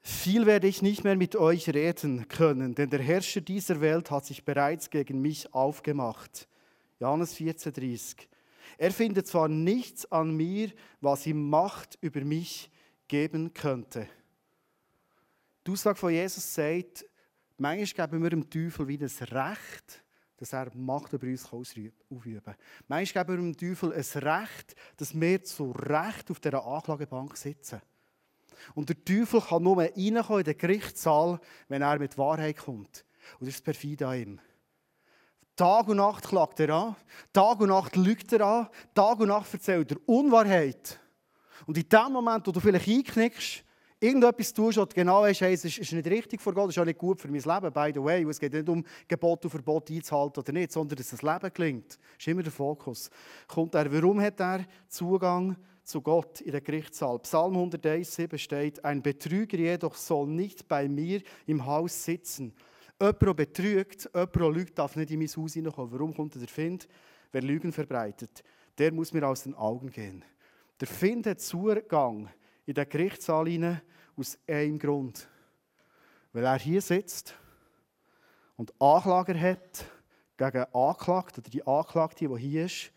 [0.00, 4.24] Viel werde ich nicht mehr mit euch reden können, denn der Herrscher dieser Welt hat
[4.24, 6.48] sich bereits gegen mich aufgemacht.
[6.98, 8.26] Johannes 14,30.
[8.78, 12.70] Er findet zwar nichts an mir, was ihm Macht über mich
[13.06, 14.08] geben könnte.
[15.66, 17.04] Die Aussage von Jesus sagt,
[17.56, 20.04] manchmal geben wir dem Teufel wie das Recht,
[20.36, 22.56] dass er Macht über uns ausüben kann.
[22.88, 27.80] Manchmal geben wir dem Teufel ein Recht, dass wir zu Recht auf dieser Anklagebank sitzen.
[28.74, 33.04] Und der Teufel kann nur reinkommen in den Gerichtssaal, wenn er mit Wahrheit kommt.
[33.38, 34.40] Und das ist perfide an ihm.
[35.54, 36.96] Tag und Nacht klagt er an,
[37.32, 40.98] Tag und Nacht lügt er an, Tag und Nacht erzählt er Unwahrheit.
[41.66, 43.62] Und in dem Moment, wo du vielleicht einknickst,
[44.02, 46.80] irgendetwas tust und genau weißt, hey, es ist, ist nicht richtig vor Gott, es ist
[46.80, 48.24] auch nicht gut für mein Leben, by the way.
[48.28, 51.90] Es geht nicht um Gebot und Verbot einzuhalten oder nicht, sondern dass das Leben gelingt.
[51.90, 53.10] Das ist immer der Fokus.
[53.46, 57.20] Kommt er, warum hat er Zugang zu Gott in den Gerichtssaal?
[57.20, 62.52] Psalm 101,7 steht, ein Betrüger jedoch soll nicht bei mir im Haus sitzen.
[63.00, 65.92] Jemand, der betrügt, jemand, der lügt, darf nicht in mein Haus hineinkommen.
[65.92, 66.88] Warum kommt der Find?
[67.30, 68.42] Wer Lügen verbreitet,
[68.78, 70.24] der muss mir aus den Augen gehen.
[70.80, 72.28] Der Find hat Zugang
[72.66, 73.80] in den Gerichtssaal hinein
[74.16, 75.28] aus einem Grund.
[76.32, 77.34] Weil er hier sitzt
[78.56, 79.84] und Anklager hat
[80.36, 82.92] gegen Anklagte oder die Anklagte, die hier ist.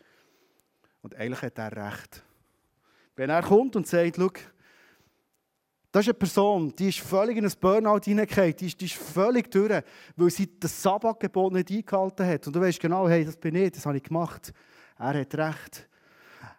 [1.01, 2.23] Und eigentlich hat er Recht.
[3.15, 4.31] Wenn er kommt und sagt, schau,
[5.91, 8.95] das ist eine Person, die ist völlig in ein Burnout hineingekommen, die ist, die ist
[8.95, 9.81] völlig durch,
[10.17, 12.47] weil sie das Sabbatgebot nicht eingehalten hat.
[12.47, 14.51] Und du weißt genau, hey, das bin ich, das habe ich gemacht.
[14.97, 15.87] Er hat Recht.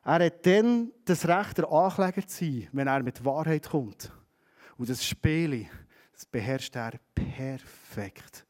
[0.04, 4.10] Er hat dann das Recht, der Ankläger zu sein, wenn er mit Wahrheit kommt.
[4.76, 5.68] Und das Spiel,
[6.12, 8.46] das beherrscht er perfekt.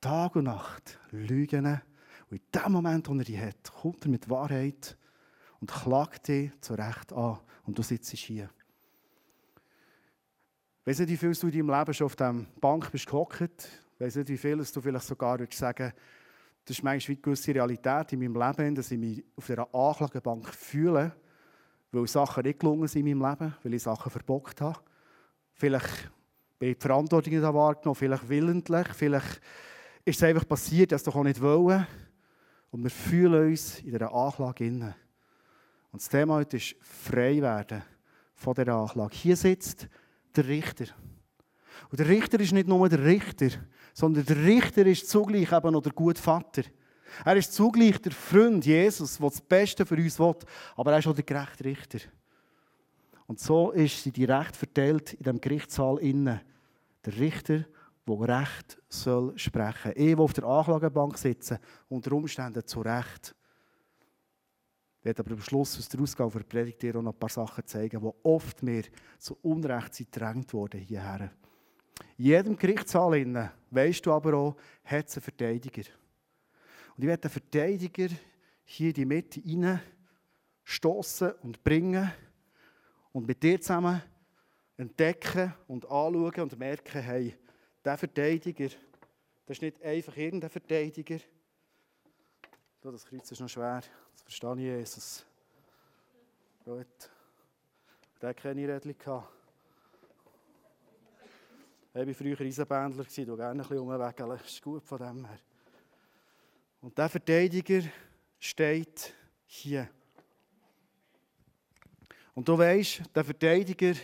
[0.00, 1.80] Tag und Nacht lügen.
[2.30, 4.96] Und in dem Moment, wo er die hat, kommt er mit Wahrheit
[5.60, 7.38] und klagt dich zu Recht an.
[7.64, 8.50] Und du sitzt hier.
[10.80, 13.68] Ich weiß nicht, wie viel du in deinem Leben schon auf dieser Bank bist gehockt.
[13.94, 15.92] Ich weiß nicht, wie viel du vielleicht sogar würdest sagen
[16.64, 20.48] das ist manchmal eine gewisse Realität in meinem Leben, dass ich mich auf dieser Anklagebank
[20.48, 21.12] fühle,
[21.92, 24.80] weil Sachen nicht gelungen sind in meinem Leben, weil ich Sachen verbockt habe.
[25.54, 26.10] Vielleicht
[26.58, 29.40] bin ich die Verantwortung nicht wahrgenommen, vielleicht willentlich, vielleicht
[30.04, 31.86] ist es einfach passiert, dass doch auch nicht wollen.
[32.70, 34.96] Und wir fühlen uns in dieser Anklage inne.
[35.92, 37.82] Und das Thema heute ist frei werden
[38.34, 39.14] von dieser Anklage.
[39.14, 39.88] Hier sitzt
[40.34, 40.86] der Richter.
[41.90, 43.48] Und der Richter ist nicht nur der Richter,
[43.92, 46.62] sondern der Richter ist zugleich eben noch der gute Vater.
[47.24, 50.34] Er ist zugleich der Freund Jesus, der das Beste für uns will,
[50.76, 52.00] aber er ist auch der gerechte Richter.
[53.26, 56.40] Und so ist sie direkt verteilt in dem Gerichtssaal innen.
[57.04, 57.64] Der Richter,
[58.06, 59.92] der Recht soll sprechen.
[59.94, 61.58] Ich, der auf der Anklagebank sitze,
[61.88, 63.34] unter Umständen zu Recht.
[64.98, 67.28] Ich werde aber am Schluss aus der Ausgabe der Predigt dir auch noch ein paar
[67.28, 68.84] Sachen zeigen, die oft mir
[69.18, 71.30] zu Unrecht sind gedrängt wurden hierher.
[72.16, 75.82] In jedem Gerichtssaal innen, weißt du aber auch, hat es einen Verteidiger.
[76.96, 78.08] Und ich werde den Verteidiger
[78.64, 79.80] hier in die Mitte rein
[80.64, 82.10] stoßen und bringen
[83.14, 84.02] und mit dir zusammen
[84.76, 87.34] entdecken und anschauen und merken, hey,
[87.82, 88.68] der Verteidiger,
[89.46, 91.18] das ist nicht einfach irgendein Verteidiger.
[92.82, 95.24] Das Kreuz ist noch schwer, das verstehe ich, Jesus.
[96.64, 97.10] Gut.
[98.20, 98.90] Der hatte keine Rädchen.
[98.90, 99.06] Ich
[102.06, 104.28] war früher Eisenbändler, der gerne ein bisschen umwegeln.
[104.28, 105.38] Das ist gut von dem her.
[106.80, 107.82] Und der Verteidiger
[108.40, 109.14] steht
[109.46, 109.88] hier.
[112.34, 113.94] Und du weißt, der Verteidiger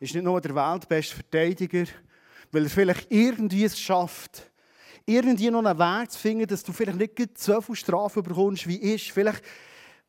[0.00, 1.84] ist nicht nur der weltbeste Verteidiger,
[2.50, 4.50] weil er vielleicht irgendwie es schafft,
[5.04, 8.76] irgendwie noch einen Weg zu finden, dass du vielleicht nicht so viel Strafe bekommst, wie
[8.76, 9.10] ist.
[9.10, 9.42] Vielleicht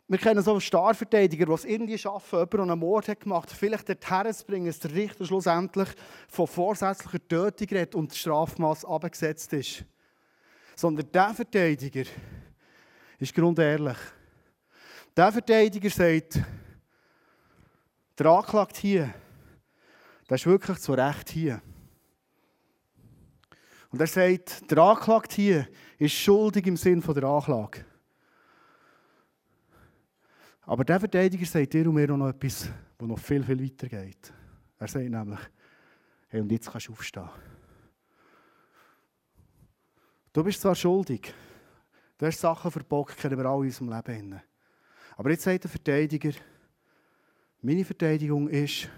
[0.10, 3.50] wir kennen so einen Starverteidiger, der es irgendwie schaffen, jemanden, der einen Mord hat gemacht
[3.50, 5.90] hat, vielleicht dorthin zu bringen, dass der Richter schlussendlich
[6.30, 9.84] von vorsätzlicher Tötung redet und das Strafmaß abgesetzt ist.
[10.78, 12.06] Sondern der Verteidiger
[13.20, 13.98] ist grundehrlich.
[15.16, 16.40] Der Verteidiger sagt,
[18.18, 19.14] der Anklagte hier,
[20.30, 21.62] der ist wirklich zu Recht hier.
[23.90, 27.86] Und er sagt, der Anklagte hier ist schuldig im Sinn der Anklage.
[30.62, 34.34] Aber der Verteidiger sagt dir und mir noch etwas der noch viel, viel weiter geht.
[34.80, 35.40] Er sagt nämlich,
[36.30, 37.30] hey, und jetzt kannst du aufstehen.
[40.34, 41.34] Du bist zwar schuldig,
[42.18, 44.42] du hast Sachen verbockt, kennen wir alle in unserem Leben.
[45.16, 46.32] Aber jetzt sagt der Verteidiger,
[47.62, 48.90] meine Verteidigung ist,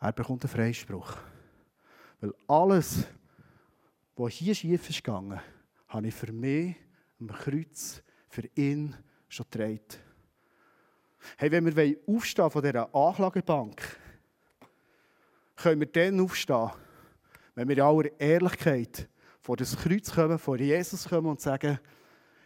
[0.00, 1.16] er bekommt einen Freispruch.
[2.20, 3.06] Weil alles,
[4.16, 5.40] was hier schief ist gegangen,
[5.88, 6.76] habe ich für mich
[7.20, 8.96] am Kreuz, für ihn
[9.28, 9.80] schon getragen.
[11.36, 13.80] Hey, wenn wir aufstehen von dieser Anklagebank,
[15.56, 16.70] können wir dann aufstehen,
[17.54, 19.08] wenn wir in aller Ehrlichkeit
[19.40, 21.78] vor das Kreuz kommen, vor Jesus kommen und sagen,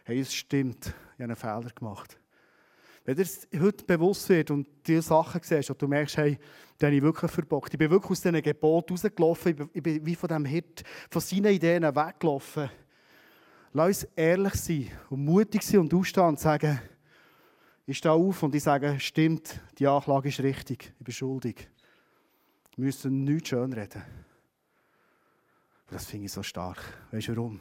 [0.05, 2.19] hey, es stimmt, ich habe einen Fehler gemacht.
[3.07, 3.27] Wenn dir
[3.61, 6.37] heute bewusst wird und diese Sachen siehst und du merkst, hey,
[6.81, 7.73] die habe ich wirklich verbockt.
[7.73, 9.71] Ich bin wirklich aus diesen Geboten rausgelaufen.
[9.73, 12.69] Ich bin wie von diesem Hirt, von seinen Ideen weggelaufen.
[13.73, 16.81] Lass uns ehrlich sein und mutig sein und aufstehen und sagen,
[17.87, 21.69] ich stehe auf und ich sage, stimmt, die Anklage ist richtig, ich bin schuldig.
[22.75, 24.03] Wir müssen nichts schönreden.
[25.91, 26.83] Das finde ich so stark.
[27.13, 27.61] Weißt du warum?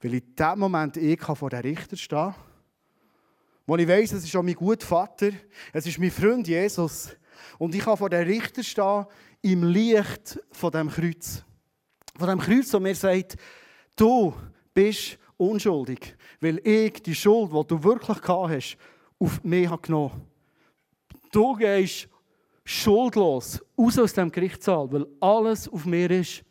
[0.00, 2.49] Weil in dem Moment ich vor dem Richter stehen kann
[3.70, 5.30] wo ich weiss, es ist auch mein guter Vater,
[5.72, 7.10] es ist mein Freund Jesus.
[7.56, 9.06] Und ich kann vor dem Richter stehen,
[9.42, 11.44] im Licht von dem Kreuz.
[12.18, 13.36] Von dem Kreuz, wo mir sagt,
[13.94, 14.34] du
[14.74, 18.76] bist unschuldig, weil ich die Schuld, die du wirklich gehabt hast,
[19.20, 20.20] auf mich habe genommen.
[21.30, 22.08] Du gehst
[22.64, 26.42] schuldlos raus aus dem Gerichtssaal, weil alles auf mir ist.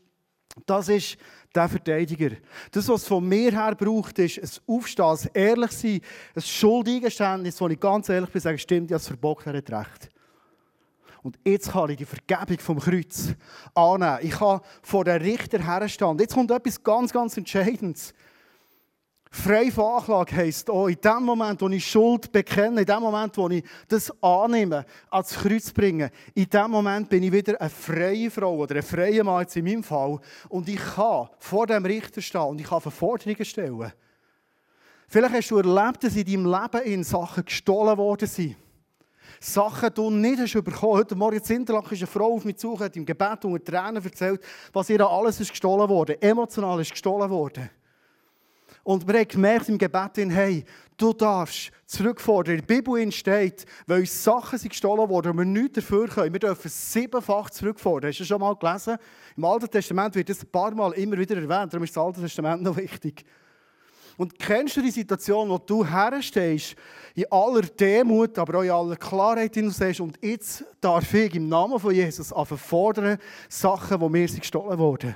[0.66, 1.18] Das ist
[1.54, 2.32] der Verteidiger.
[2.72, 6.02] Das, was es von mir her braucht, ist ein Aufstehen, ein ehrlich sein,
[6.36, 9.72] ein Schuldeingeständnis, wo ich ganz ehrlich bin, sage, stimmt, ich habe es verbockt, er hat
[9.72, 10.10] recht.
[11.22, 13.34] Und jetzt kann ich die Vergebung vom Kreuz
[13.76, 14.20] annehmen.
[14.22, 16.18] Ich kann vor den Richter herstehen.
[16.18, 18.14] Jetzt kommt etwas ganz, ganz Entscheidendes.
[19.32, 23.38] Frei von Anklage heisst auch, in dem Moment, wo ich Schuld bekenne, in dem Moment,
[23.38, 28.32] wo ich das annehme, ans Kreuz bringe, in dem Moment bin ich wieder eine freie
[28.32, 32.42] Frau oder ein freier Mann in meinem Fall und ich kann vor dem Richter stehen
[32.42, 33.94] und ich kann Verforderungen stellen.
[35.08, 38.56] Vielleicht hast du erlebt, dass in deinem Leben in Sachen gestohlen worden sind.
[39.40, 40.94] Sachen, die du nicht hast bekommen.
[40.94, 44.04] Heute Morgen in Interlaken ist eine Frau auf mich zu, hat im Gebet unter Tränen
[44.04, 46.22] erzählt, was ihr alles ist gestohlen worden.
[46.22, 47.70] Emotional ist gestohlen worden.
[48.84, 50.66] Und wir haben gemerkt im Gebet, hey,
[50.98, 52.56] du darfst zurückfordern.
[52.56, 56.34] In der Bibel steht, weil uns Sachen sind gestohlen worden und wir nichts dafür können.
[56.34, 58.10] Wir dürfen siebenfach zurückfordern.
[58.10, 58.98] Hast du das schon mal gelesen?
[59.36, 61.74] Im Alten Testament wird das ein paar Mal immer wieder erwähnt.
[61.74, 63.26] Darum ist das Alte Testament noch wichtig.
[64.18, 66.76] Und kennst du die Situation, wo du herstehst,
[67.16, 71.48] in aller Demut, aber auch in aller Klarheit, in sagst, und jetzt darf ich im
[71.48, 75.16] Namen von Jesus fordern, Sachen, die mir gestohlen wurden,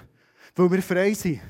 [0.56, 1.41] weil wir frei sind.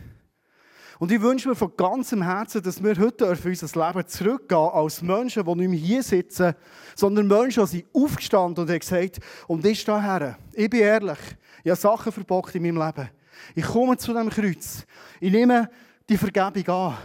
[0.99, 5.01] Und ich wünsche mir von ganzem Herzen, dass wir heute für unser Leben zurückgehen als
[5.01, 6.53] Menschen, die nicht mehr hier sitzen,
[6.95, 10.37] sondern Menschen, die sind aufgestanden und haben gesagt, und ich stehe her.
[10.53, 11.19] Ich bin ehrlich,
[11.63, 13.09] ich habe Sachen verbockt in meinem Leben.
[13.55, 14.85] Ich komme zu dem Kreuz.
[15.19, 15.69] Ich nehme
[16.07, 16.97] die Vergebung an.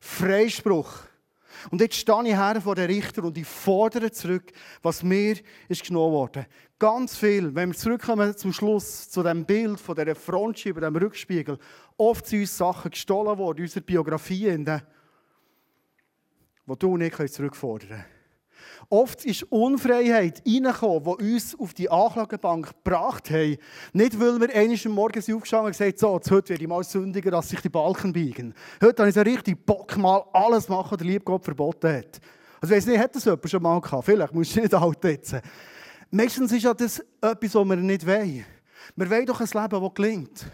[0.00, 1.09] Freispruch.
[1.70, 5.36] Und jetzt stehe ich her vor den Richter und ich fordere zurück, was mir
[5.68, 6.46] ist genommen worden.
[6.78, 11.58] Ganz viel, wenn wir zurückkommen zum Schluss, zu dem Bild von dieser Frontscheibe, dem Rückspiegel,
[11.96, 14.78] oft sind uns Sachen gestohlen worden, in unserer Biografie, die
[16.78, 18.19] du und ich zurückfordern können.
[18.92, 23.58] Oft ist Unfreiheit reingekommen, die uns auf die Anklagebank gebracht hat.
[23.92, 27.30] Nicht, weil wir eines Morgen aufgestanden haben und gesagt so, heute werde ich mal sündiger,
[27.30, 28.52] dass sich die Balken biegen.
[28.82, 32.20] Heute habe ich so richtig Bock, mal alles machen, was der liebe Gott verboten hat.
[32.60, 34.04] Also, ich weiß nicht, hat das jemand schon mal gehabt?
[34.04, 35.36] Vielleicht musst du nicht alt jetzt.
[36.10, 38.44] Meistens ist ja das etwas, was wir nicht wollen.
[38.96, 40.46] Wir wollen doch ein Leben, das gelingt.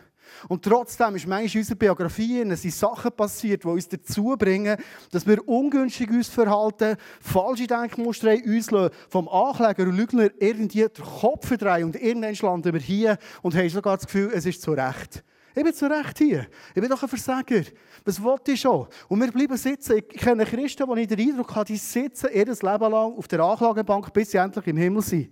[0.48, 4.76] Und trotzdem ist manchmal in unserer Biografie sind Sachen passiert, die uns dazu bringen,
[5.10, 8.70] dass wir ungünstig uns verhalten, falsche Denkmuster uns
[9.08, 13.68] vom Ankläger und Lügner irgendwie den Kopf verdrehen und irgendwann landen wir hier und haben
[13.68, 15.22] sogar das Gefühl, es ist zu Recht.
[15.54, 16.46] Ich bin zu Recht hier.
[16.74, 17.62] Ich bin doch ein Versager.
[18.04, 18.86] Was wollte ich schon?
[19.08, 19.96] Und wir bleiben sitzen.
[19.96, 23.40] Ich kenne Christen, die ich den Eindruck habe, die sitzen ihr Leben lang auf der
[23.40, 25.30] Anklagebank, bis sie endlich im Himmel sind.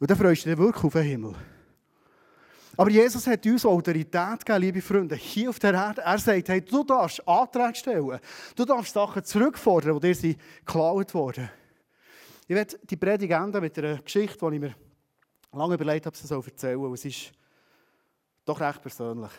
[0.00, 1.34] Und dann freust du dich wirklich auf den Himmel.
[2.76, 6.02] Aber Jesus hat uns Autorität gegeben, liebe Freunde, hier auf der Erde.
[6.02, 8.20] Er sagt, hey, du darfst Anträge stellen.
[8.54, 11.48] Du darfst Sachen zurückfordern, die dir geklaut wurden.
[12.46, 14.74] Ich werde die Predigt enden mit einer Geschichte, die ich mir
[15.52, 16.78] lange überlegt habe, sie zu erzählen.
[16.78, 17.32] Und es ist
[18.44, 19.32] doch recht persönlich.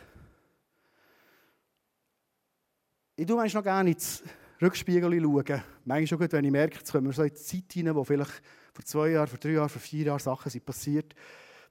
[3.16, 4.24] Ich tue manchmal noch gerne ins
[4.62, 5.64] Rückspiegel schauen.
[5.86, 8.42] Manchmal gut, wenn ich merke, jetzt kommen wir so in die Zeit hinein, wo vielleicht
[8.74, 11.14] vor zwei Jahren, vor drei Jahren, vor vier Jahren Sachen sind passiert.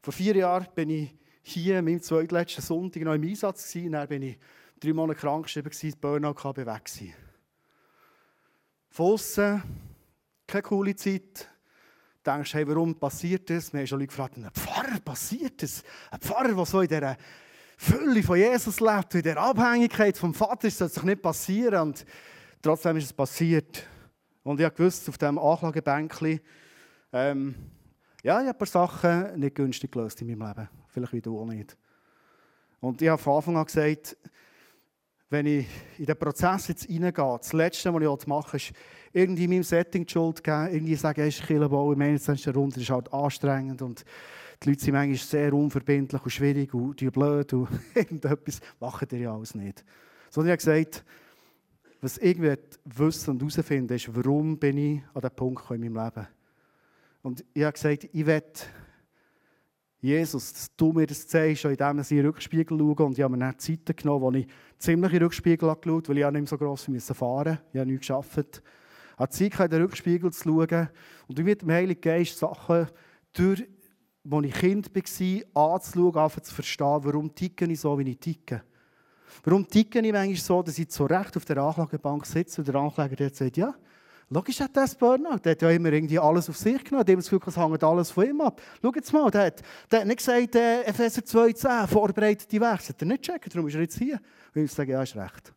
[0.01, 1.15] Vor vier Jahren bin ich
[1.49, 3.93] hier meinem zweitletzten Sonntag noch im Einsatz gewesen.
[3.93, 4.39] Dann bin ich
[4.81, 7.15] drei Monate krank geschrieben, Burnout KB weg gewesen.
[8.91, 9.63] Von
[10.47, 11.49] keine coole Zeit.
[12.25, 13.73] denkst, hey, warum passiert das?
[13.73, 15.85] Wir haben schon Leute gefragt, ein Pfarrer passiert das?
[16.11, 17.17] Ein Pfarrer, der so in dieser
[17.77, 21.81] Fülle von Jesus lebt, in dieser Abhängigkeit vom Vater, das soll sich nicht passieren.
[21.81, 22.05] Und
[22.61, 23.87] trotzdem ist es passiert.
[24.43, 26.41] Und ich wusste, auf diesem Anklagebänkchen,
[27.13, 27.55] ähm,
[28.25, 30.69] ja, ich habe ein paar Sachen nicht günstig gelöst in meinem Leben.
[30.97, 31.77] Vielleicht wie du auch nicht.
[32.81, 34.17] Und ich habe von Anfang an gesagt,
[35.29, 35.67] wenn ich
[35.99, 38.73] in den Prozess jetzt reingehe, das Letzte, was ich machen ist
[39.13, 42.55] irgendwie meinem Setting die Schuld geben, irgendwie sagen, es ist Killenbau, im 21.
[42.55, 44.07] Runde ist halt anstrengend und
[44.63, 49.19] die Leute sind manchmal sehr unverbindlich und schwierig und die blöd und irgendetwas machen die
[49.19, 49.85] ja alles nicht.
[50.31, 51.05] Sondern ich habe gesagt,
[52.01, 56.27] was ich wissen und herausfinden ist, warum bin ich an diesem Punkt in meinem Leben.
[57.23, 58.43] Und ich habe gesagt, ich will
[60.07, 63.05] Jesus, dass du mir das zeigst, indem ich in den Rückspiegel schaue.
[63.05, 64.47] Und ich habe mir dann Zeiten genommen, wo ich
[64.79, 67.13] ziemlich in den Rückspiegel geschaut weil ich nicht mehr so gross fahren musste.
[67.73, 68.63] Ich habe nichts geschafft.
[68.63, 70.89] Ich habe Zeit in den Rückspiegel zu schauen
[71.27, 72.87] und mit dem Heiligen Geist Sachen,
[73.33, 73.67] durch,
[74.31, 78.63] als ich Kind war, anzuschauen, zu verstehen, warum ticke ich so, wie ich ticke.
[79.45, 82.77] Warum ticke ich manchmal so, dass ich so recht auf der Anklagebank sitze und der
[82.77, 83.75] Ankläger sagt, ja,
[84.29, 85.39] Logisch hat das Burnout.
[85.45, 87.05] Der hat ja immer irgendwie alles auf sich genommen.
[87.07, 88.61] Dem das Gefühl, es hängt alles von ihm ab.
[88.83, 92.79] Schau jetzt mal, der hat, der hat nicht gesagt, äh, Epheser 2,10, vorbereitete Werke.
[92.79, 94.21] Das hat er nicht checken, darum ist er jetzt hier.
[94.55, 95.55] Und ich sage, ja, ist recht.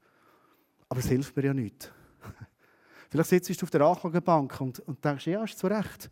[0.87, 1.91] Aber es hilft mir ja nicht.
[3.09, 6.11] Vielleicht sitzt du auf der Anklagebank und, und denkst, ja, ist zu Recht.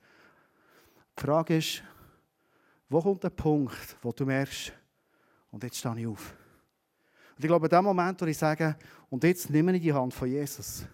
[1.16, 1.84] Die Frage ist,
[2.90, 4.74] wo kommt der Punkt, wo du merkst,
[5.52, 6.36] und jetzt stehe ich auf.
[7.36, 8.76] Und ich glaube, in dem Moment, wo ich sage,
[9.10, 10.86] und jetzt nehme ich die Hand von Jesus,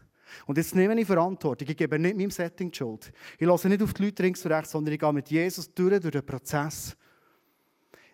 [0.46, 1.68] und jetzt nehme ich Verantwortung.
[1.68, 3.12] Ich gebe nicht meinem Setting die Schuld.
[3.38, 6.00] Ich lasse nicht auf die Leute links und rechts, sondern ich gehe mit Jesus durch,
[6.00, 6.96] durch den Prozess.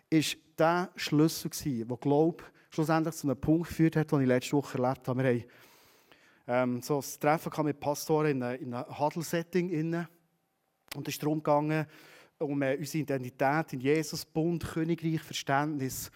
[0.08, 4.52] Ist der Schlüssel gewesen, der, glaube schlussendlich zu einem Punkt geführt hat, den ich letzte
[4.52, 5.22] Woche erlebt habe.
[5.22, 5.30] Wir
[6.46, 10.06] haben ähm, so ein Treffen mit Pastoren in einem, einem Huddle-Setting.
[10.94, 11.86] Und es ist darum gegangen,
[12.38, 16.10] um äh, unsere Identität in Jesus, Bund, Königreich, Verständnis.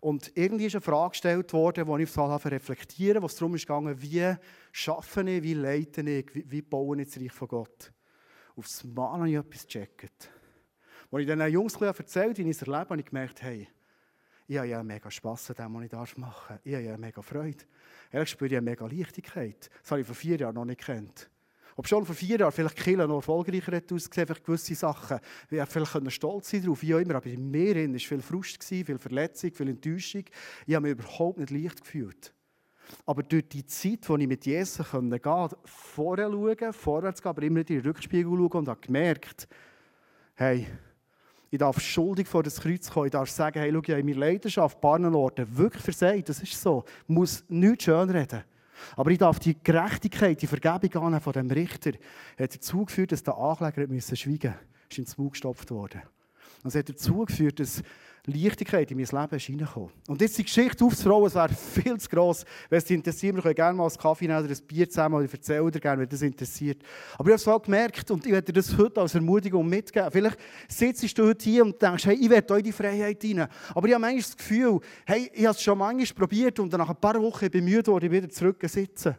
[0.00, 4.02] Und irgendwie ist eine Frage gestellt worden, die ich auf reflektieren wo es darum ging,
[4.02, 4.34] wie
[4.72, 7.92] schaffe ich, wie leite ich, wie, wie baue ich das Reich von Gott.
[8.56, 10.30] Aufs Mal habe ich etwas gecheckt.
[11.10, 13.68] Als ich den Jungs erzählt wie ich es erlebe, habe ich gemerkt, hey,
[14.48, 16.60] ich habe ja mega Spass an dem, was ich machen darf.
[16.64, 17.64] Ich habe ja mega Freude.
[18.12, 19.70] Ehrlich spüre ich eine mega Leichtigkeit.
[19.82, 21.28] Das habe ich vor vier Jahren noch nicht gekannt.
[21.78, 25.66] Ob schon vor vier Jahren vielleicht Kille noch erfolgreicher hat ausgesehen, vielleicht gewisse Sachen, wir
[25.66, 29.52] vielleicht stolz sein darauf, wie auch immer, aber in mir war viel Frust, viel Verletzung,
[29.52, 30.24] viel Enttäuschung.
[30.66, 32.32] Ich habe mich überhaupt nicht leicht gefühlt.
[33.04, 37.42] Aber durch die Zeit, wo ich mit Jesus gehen konnte, vorher schauen, vorwärts gehen, aber
[37.42, 39.46] immer in den Rückspiegel schauen und habe gemerkt,
[40.34, 40.66] hey,
[41.50, 43.06] ich darf schuldig vor das Kreuz kommen.
[43.06, 46.28] Ich darf sagen, hey, schau, ich habe meine Leidenschaft, ein Orten wirklich versagt.
[46.28, 46.84] Das ist so.
[47.02, 48.44] Ich muss nichts schönreden.
[48.96, 51.92] Aber ich darf die Gerechtigkeit, die Vergebung annehmen von dem Richter,
[52.38, 54.46] hat dazu geführt, dass der Ankläger schweigen musste.
[54.48, 54.58] Er
[54.90, 56.02] ist ins Mund gestopft worden.
[56.62, 57.82] Und es hat dazu geführt, dass
[58.26, 59.90] Leichtigkeit in mein Leben ist reingekommen.
[60.08, 62.44] Und jetzt die Geschichte aufzurollen, es wäre viel zu gross.
[62.68, 65.14] Wenn es dich interessiert, wir können gerne mal einen Kaffee nehmen oder ein Bier zusammen
[65.14, 66.82] oder ich erzähle dir gerne, wenn das interessiert.
[67.18, 70.10] Aber ich habe es gemerkt und ich werde dir das heute als Ermutigung mitgeben.
[70.10, 73.46] Vielleicht sitzt du heute hier und denkst, hey, ich werde euch die Freiheit rein.
[73.74, 76.90] Aber ich habe manchmal das Gefühl, hey, ich habe es schon manchmal probiert und nach
[76.90, 79.14] ein paar Wochen müde geworden, wieder zurück sitzen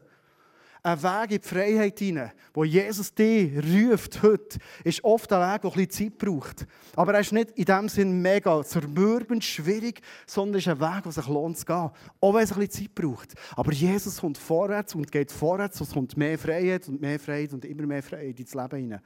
[0.83, 5.61] ein Weg in die Freiheit hinein, wo Jesus dich ruft heute, ist oft ein Weg,
[5.61, 6.65] der ein bisschen Zeit braucht.
[6.95, 11.11] Aber er ist nicht in dem Sinn mega zermürbend, schwierig, sondern ist ein Weg, der
[11.11, 11.89] sich lohnt zu gehen.
[12.19, 13.33] Auch wenn es ein bisschen Zeit braucht.
[13.55, 17.53] Aber Jesus kommt vorwärts und geht vorwärts und es kommt mehr Freiheit und mehr Freiheit
[17.53, 19.01] und immer mehr Freiheit ins Leben hinein.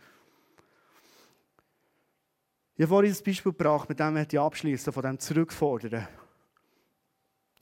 [2.76, 6.08] Ich habe vorhin das Beispiel gebracht, mit dem ich abschließen, von dem Zurückfordern.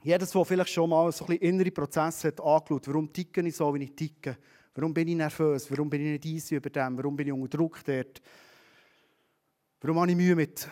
[0.02, 3.56] Jedes, der vielleicht schon mal so ein bisschen innere Prozesse hat angeschaut, warum ticke ich
[3.56, 4.38] so, wie ich ticke?
[4.74, 5.70] Warum bin ich nervös?
[5.70, 6.98] Warum bin ich nicht easy über dem?
[6.98, 8.22] Warum bin ich unter Druck dort?
[9.82, 10.68] Warum habe ich Mühe mit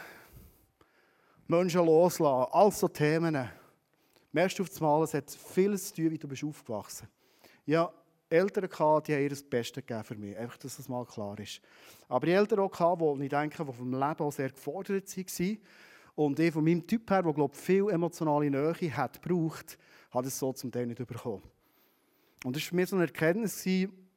[1.47, 2.49] Menschen loslassen?
[2.51, 3.49] All so Themen.
[4.31, 7.07] Merkst du auf das Mal, es hat vieles zu tun, wie du bist aufgewachsen.
[7.65, 7.91] Ja,
[8.29, 10.37] Eltern gehabt, die haben ihr das Beste gegeben für mich.
[10.37, 11.61] Einfach, dass das mal klar ist.
[12.07, 15.57] Aber die Eltern auch gehabt, die ich denke, die vom Leben auch sehr gefordert waren,
[16.17, 19.77] und ich von meinem Typ her, der glaube viel emotionale Nähe hat gebraucht,
[20.09, 21.43] hat es so zum Teil nicht bekommen.
[22.43, 23.63] Und das war für mich so eine Erkenntnis,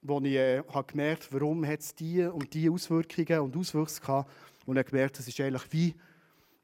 [0.00, 4.30] wo ich äh, habe gemerkt habe, warum es diese und diese Auswirkungen und Auswüchse hatte.
[4.64, 5.94] Und ich habe gemerkt, das ist eigentlich wie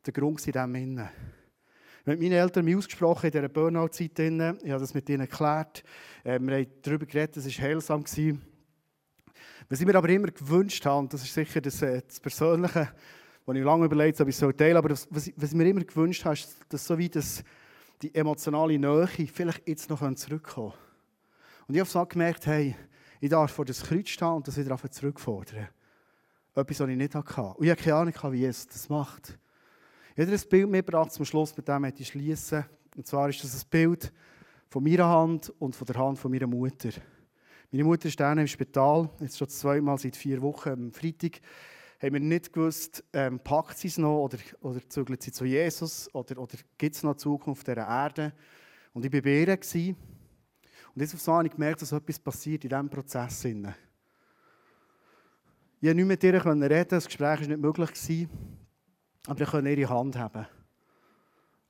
[0.07, 1.09] der Grund in dem Innen.
[2.07, 4.18] Mit meinen Eltern mich ausgesprochen in dieser Burnout-Zeit.
[4.18, 5.84] Ich habe das mit ihnen geklärt.
[6.24, 8.05] Äh, wir haben darüber geredet, es war heilsam.
[9.68, 12.89] Was ich mir aber immer gewünscht habe, und das ist sicher das, äh, das Persönliche,
[13.47, 15.84] wo ich lange überlegt habe, ich es teilen Aber das, was, was ich mir immer
[15.84, 17.44] gewünscht habe, ist, dass so wie das,
[18.03, 20.80] die emotionale Nähe vielleicht jetzt noch zurückkommen kann.
[21.68, 22.74] Und ich habe so gemerkt, hey,
[23.20, 25.68] ich darf vor das Kreuz stehen und das wieder zurückfordern.
[26.55, 27.42] Etwas, was ich nicht hatte.
[27.42, 29.38] Und ich habe keine Ahnung, wie Jesus das macht.
[30.16, 32.64] Ich habe ein Bild mitgebracht, zum Schluss mit dem ich schließen.
[32.97, 34.12] Und zwar ist das ein Bild
[34.68, 36.90] von meiner Hand und von der Hand von meiner Mutter.
[37.70, 40.70] Meine Mutter ist dann im Spital, jetzt schon zweimal seit vier Wochen.
[40.70, 41.40] Am Freitag
[42.01, 46.09] haben wir nicht gewusst, ähm, packt sie es noch oder, oder zügelt sie zu Jesus
[46.14, 48.32] oder, oder gibt es noch Zukunft dieser Erde.
[48.92, 49.57] Und ich war bei ihr.
[49.57, 49.97] Gewesen.
[50.94, 53.44] Und jetzt auf habe ich gemerkt, dass etwas passiert in diesem Prozess.
[53.44, 53.74] Ich konnte
[55.94, 58.28] nicht mit ihr reden, das Gespräch war nicht möglich.
[59.26, 60.47] Aber ich konnte ihre Hand haben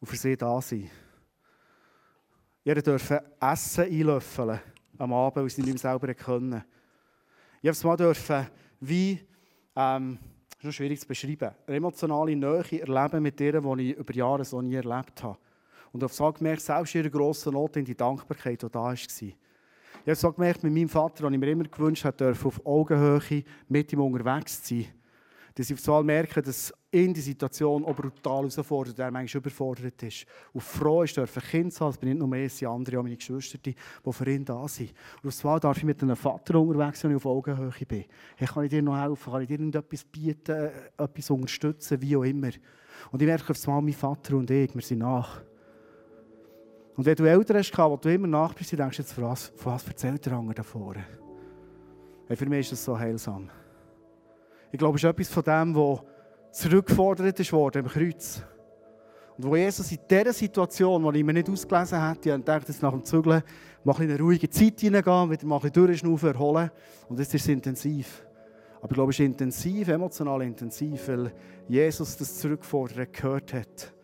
[0.01, 0.91] und für sie da sein.
[2.63, 4.61] Ich durfte Essen einlöffeln
[4.99, 6.65] am Abend, weil sie nicht mehr selber können.
[7.63, 8.51] Ich durfte mal
[8.81, 9.27] wie,
[9.77, 10.19] ähm,
[10.49, 14.15] das ist noch schwierig zu beschreiben, eine emotionale Nähe erleben mit denen, die ich über
[14.15, 15.39] Jahre so nie erlebt habe.
[15.93, 18.95] Und auf so gemerkt, selbst ihre grosse Not in die Dankbarkeit, die da war.
[18.95, 19.35] Ich
[20.05, 23.93] habe so gemerkt, mit meinem Vater, den ich mir immer gewünscht habe, auf Augenhöhe mit
[23.93, 24.87] ihm unterwegs zu sein
[25.57, 30.03] dass ich auf einmal merke, dass ihn die Situation auch brutal herausfordert, er manchmal überfordert
[30.03, 30.27] ist.
[30.53, 32.69] Und froh ist, dass ein Kind zu haben, es bin nicht nur mehr, es sind
[32.69, 33.75] andere, auch meine Geschwister, die
[34.11, 34.93] für ihn da sind.
[35.23, 38.05] Und auf einmal darf ich mit einem Vater unterwegs sein, wenn ich auf Augenhöhe bin.
[38.37, 39.33] Hey, kann ich dir noch helfen?
[39.33, 42.51] Kann ich dir etwas bieten, äh, etwas unterstützen, wie auch immer?
[43.11, 45.41] Und ich merke auf einmal, mein Vater und ich, wir sind nach.
[46.97, 49.53] Und wenn du Eltern hast, wo du immer nach bist, denkst du jetzt, von was,
[49.57, 50.97] von was erzählt der andere davor?
[52.27, 53.49] Hey, für mich ist das so heilsam.
[54.77, 56.01] Ich glaube, es ist etwas von dem, was
[56.51, 58.43] zurückgefordert worden im Kreuz.
[59.39, 62.83] Und wo Jesus in dieser Situation, die ich mir nicht ausgelesen hätte, ich dachte, jetzt
[62.83, 63.43] nach dem Zügeln
[63.85, 66.71] mache ich eine ruhige Zeit hineingehen, wieder mal ein durchschnaufen, erholen.
[67.09, 68.27] Und jetzt ist es intensiv.
[68.83, 71.33] Aber ich glaube, es ist intensiv, emotional intensiv, weil
[71.69, 73.95] Jesus das Zurückfordern gehört hat.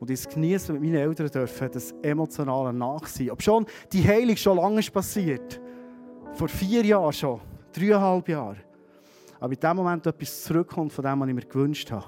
[0.00, 3.30] Und ich genieße mit meinen Eltern dürfen, das emotionale Nachsehen.
[3.30, 5.62] Ob schon die Heilung schon lange ist passiert.
[6.34, 7.40] Vor vier Jahren schon.
[7.72, 8.63] Dreieinhalb Jahre
[9.44, 12.06] aber in dem Moment etwas zurückkommt von dem, was ich mir gewünscht habe.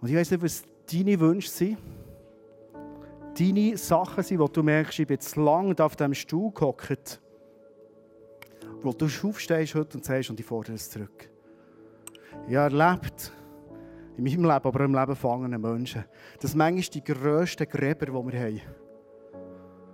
[0.00, 0.62] Und ich weiß nicht, was
[0.92, 1.78] deine Wünsche sind.
[3.36, 7.20] Deine Sachen sind, wo du merkst, ich bin zu lange auf diesem Stuhl gehockt.
[8.80, 11.28] Wo du aufstehst heute und sagst, und ich fordere es zurück.
[12.46, 13.32] Ich habe erlebt,
[14.16, 16.04] in meinem Leben, aber im Leben von anderen Menschen,
[16.40, 18.60] dass manchmal die grössten Gräber, die wir haben,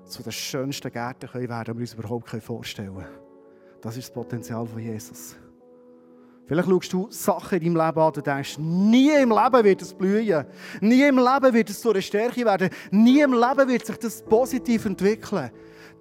[0.04, 3.08] zu den schönsten Gärten können werden, die wir uns überhaupt vorstellen können.
[3.80, 5.34] Das ist das Potenzial von Jesus.
[6.46, 9.94] Vielleicht schaust du Sachen in deinem Leben an und denkst, nie im Leben wird es
[9.94, 10.44] blühen.
[10.80, 12.68] Nie im Leben wird es zu einer Stärke werden.
[12.90, 15.50] Nie im Leben wird sich das positiv entwickeln.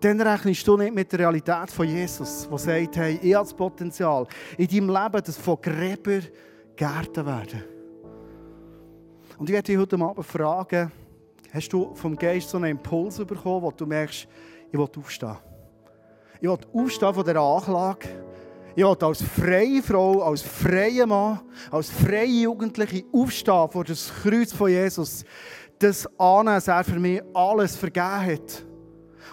[0.01, 3.53] Dann rechnest du nicht mit der Realität von Jesus, der sagt, hey, ich habe das
[3.53, 4.25] Potenzial
[4.57, 6.21] in deinem Leben, dass von Gräber
[6.75, 7.63] Gärten werden.
[9.37, 10.91] Und ich werde dich heute Abend fragen,
[11.53, 14.27] hast du vom Geist so einen Impuls bekommen, wo du merkst,
[14.71, 15.37] ich will aufstehen.
[16.39, 18.09] Ich will aufstehen von dieser Anklage
[18.75, 24.53] ich will als freie Frau, als freier Mann, als freie Jugendliche aufstehen vor das Kreuz
[24.53, 25.25] von Jesus.
[25.77, 28.65] Das annehmen, dass er für mich alles vergeben hat.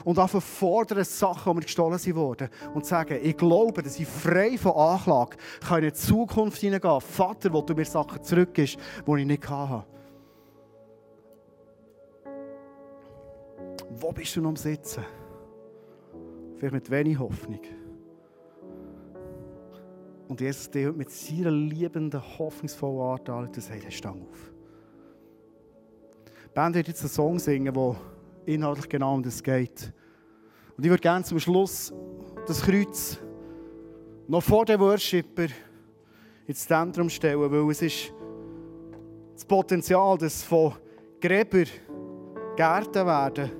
[0.04, 2.48] Und einfach fordern Sachen, die mir gestohlen wurden.
[2.74, 5.36] Und sagen, ich glaube, dass ich frei von Anklage
[5.66, 9.84] kann in die Zukunft hineingehen Vater, wo du mir Sachen zurückgibst, die ich nicht hatte.
[13.90, 15.04] Wo bist du noch am Sitzen?
[16.56, 17.60] Vielleicht mit wenig Hoffnung.
[20.28, 24.52] Und Jesus dir mit seiner liebenden, hoffnungsvollen Art an und sagt, hey, stang auf.
[26.44, 27.96] Die Band wird jetzt einen Song singen, der
[28.44, 29.92] inhaltlich genau um das geht.
[30.76, 31.92] Und ich würde gerne zum Schluss
[32.46, 33.18] das Kreuz
[34.26, 35.46] noch vor den Worshipper
[36.46, 38.12] ins Zentrum stellen, weil es ist
[39.34, 40.74] das Potenzial, dass von
[41.20, 41.64] Gräber
[42.56, 43.50] Gärten werden,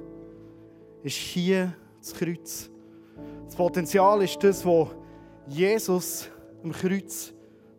[1.03, 2.71] ist hier das Kreuz.
[3.47, 4.89] Das Potenzial ist das, was
[5.47, 6.29] Jesus
[6.63, 7.33] am Kreuz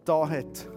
[0.06, 0.68] da hat.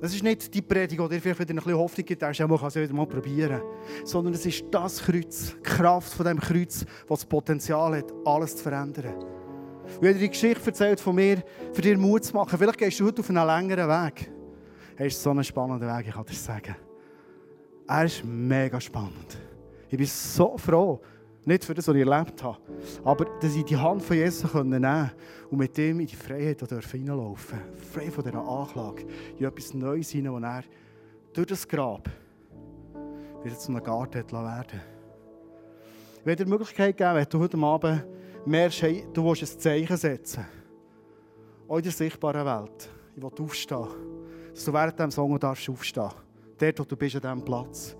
[0.00, 2.58] Das ist nicht die Predigt, die dir vielleicht wieder ein bisschen Hoffnung gibt, ja, man
[2.58, 3.60] kann es wieder mal probieren.
[4.04, 8.56] Sondern es ist das Kreuz, die Kraft von dem Kreuz, das das Potenzial hat, alles
[8.56, 9.14] zu verändern.
[9.96, 12.56] Und dir die Geschichte erzählt von mir, für dir Mut zu machen.
[12.56, 14.30] Vielleicht gehst du heute auf einen längeren Weg.
[14.96, 16.76] Er ist so ein spannender Weg, ich kann dir sagen.
[17.88, 19.38] Er ist mega spannend.
[19.88, 21.00] Ich bin so froh,
[21.48, 22.58] nicht für das, was ich erlebt habe,
[23.02, 25.12] aber dass ich die Hand von Jesus nehmen konnte
[25.50, 27.90] und mit ihm in die Freiheit hineinlaufen durfte.
[27.90, 29.06] Frei von dieser Anklage.
[29.38, 30.62] In etwas Neues hinein, wo er
[31.32, 32.08] durch das Grab
[33.42, 34.80] wieder zu einem Garten werden
[36.20, 38.04] Ich werde dir die Möglichkeit geben, wenn du heute Abend
[38.44, 40.44] merkst, hey, du willst ein Zeichen setzen.
[41.66, 42.90] Auch in der sichtbaren Welt.
[43.16, 43.86] Ich will aufstehen.
[44.54, 46.10] Dass du während diesem Song darfst aufstehen.
[46.58, 47.96] Dort, wo du bist, an diesem Platz.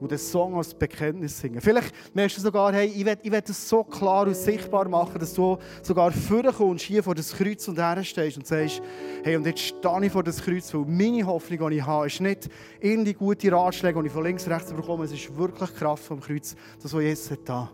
[0.00, 1.60] Und den Song als Bekenntnis singen.
[1.60, 5.18] Vielleicht merkst du sogar, hey, ich will, ich will das so klar und sichtbar machen,
[5.18, 8.80] dass du sogar vorkommst, hier vor das Kreuz und herstehst und sagst,
[9.22, 12.20] hey, und jetzt stehe ich vor das Kreuz, weil meine Hoffnung, die ich habe, ist
[12.20, 12.48] nicht
[12.80, 16.20] irgendwie gute Ratschläge, die ich von links und rechts bekomme, es ist wirklich Kraft vom
[16.20, 17.70] Kreuz, das, was Jesus hat da.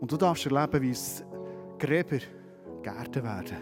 [0.00, 1.24] Und du darfst erleben, wie es
[1.78, 2.18] Gräber
[2.82, 3.56] Gärten werden.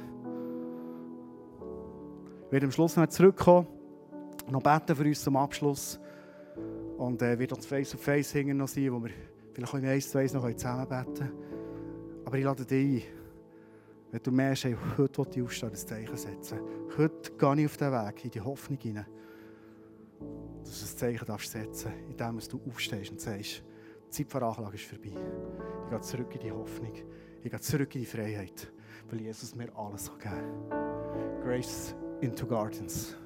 [2.47, 3.67] Ich werde am Schluss noch zurückkommen,
[4.51, 6.01] noch beten für uns zum Abschluss.
[6.99, 9.11] Und äh, wird uns Face to Face hingen noch sein, wo wir
[9.53, 11.31] vielleicht auch im Eis zu Eis noch zusammen beten
[12.25, 13.13] Aber ich lade dich ein,
[14.11, 16.59] wenn du merkst, hey, heute will ich aufstehen, das Zeichen setzen.
[16.97, 19.07] Heute gehe ich auf den Weg, in die Hoffnung hinein,
[20.65, 23.63] dass du das Zeichen darfst setzen indem du aufstehst und sagst,
[24.09, 25.13] die Zeit der Anklage ist vorbei.
[25.85, 26.93] Ich gehe zurück in die Hoffnung.
[27.45, 28.73] Ich gehe zurück in die Freiheit,
[29.09, 31.43] weil Jesus mir alles gegeben hat.
[31.45, 33.17] Grace into Gardens.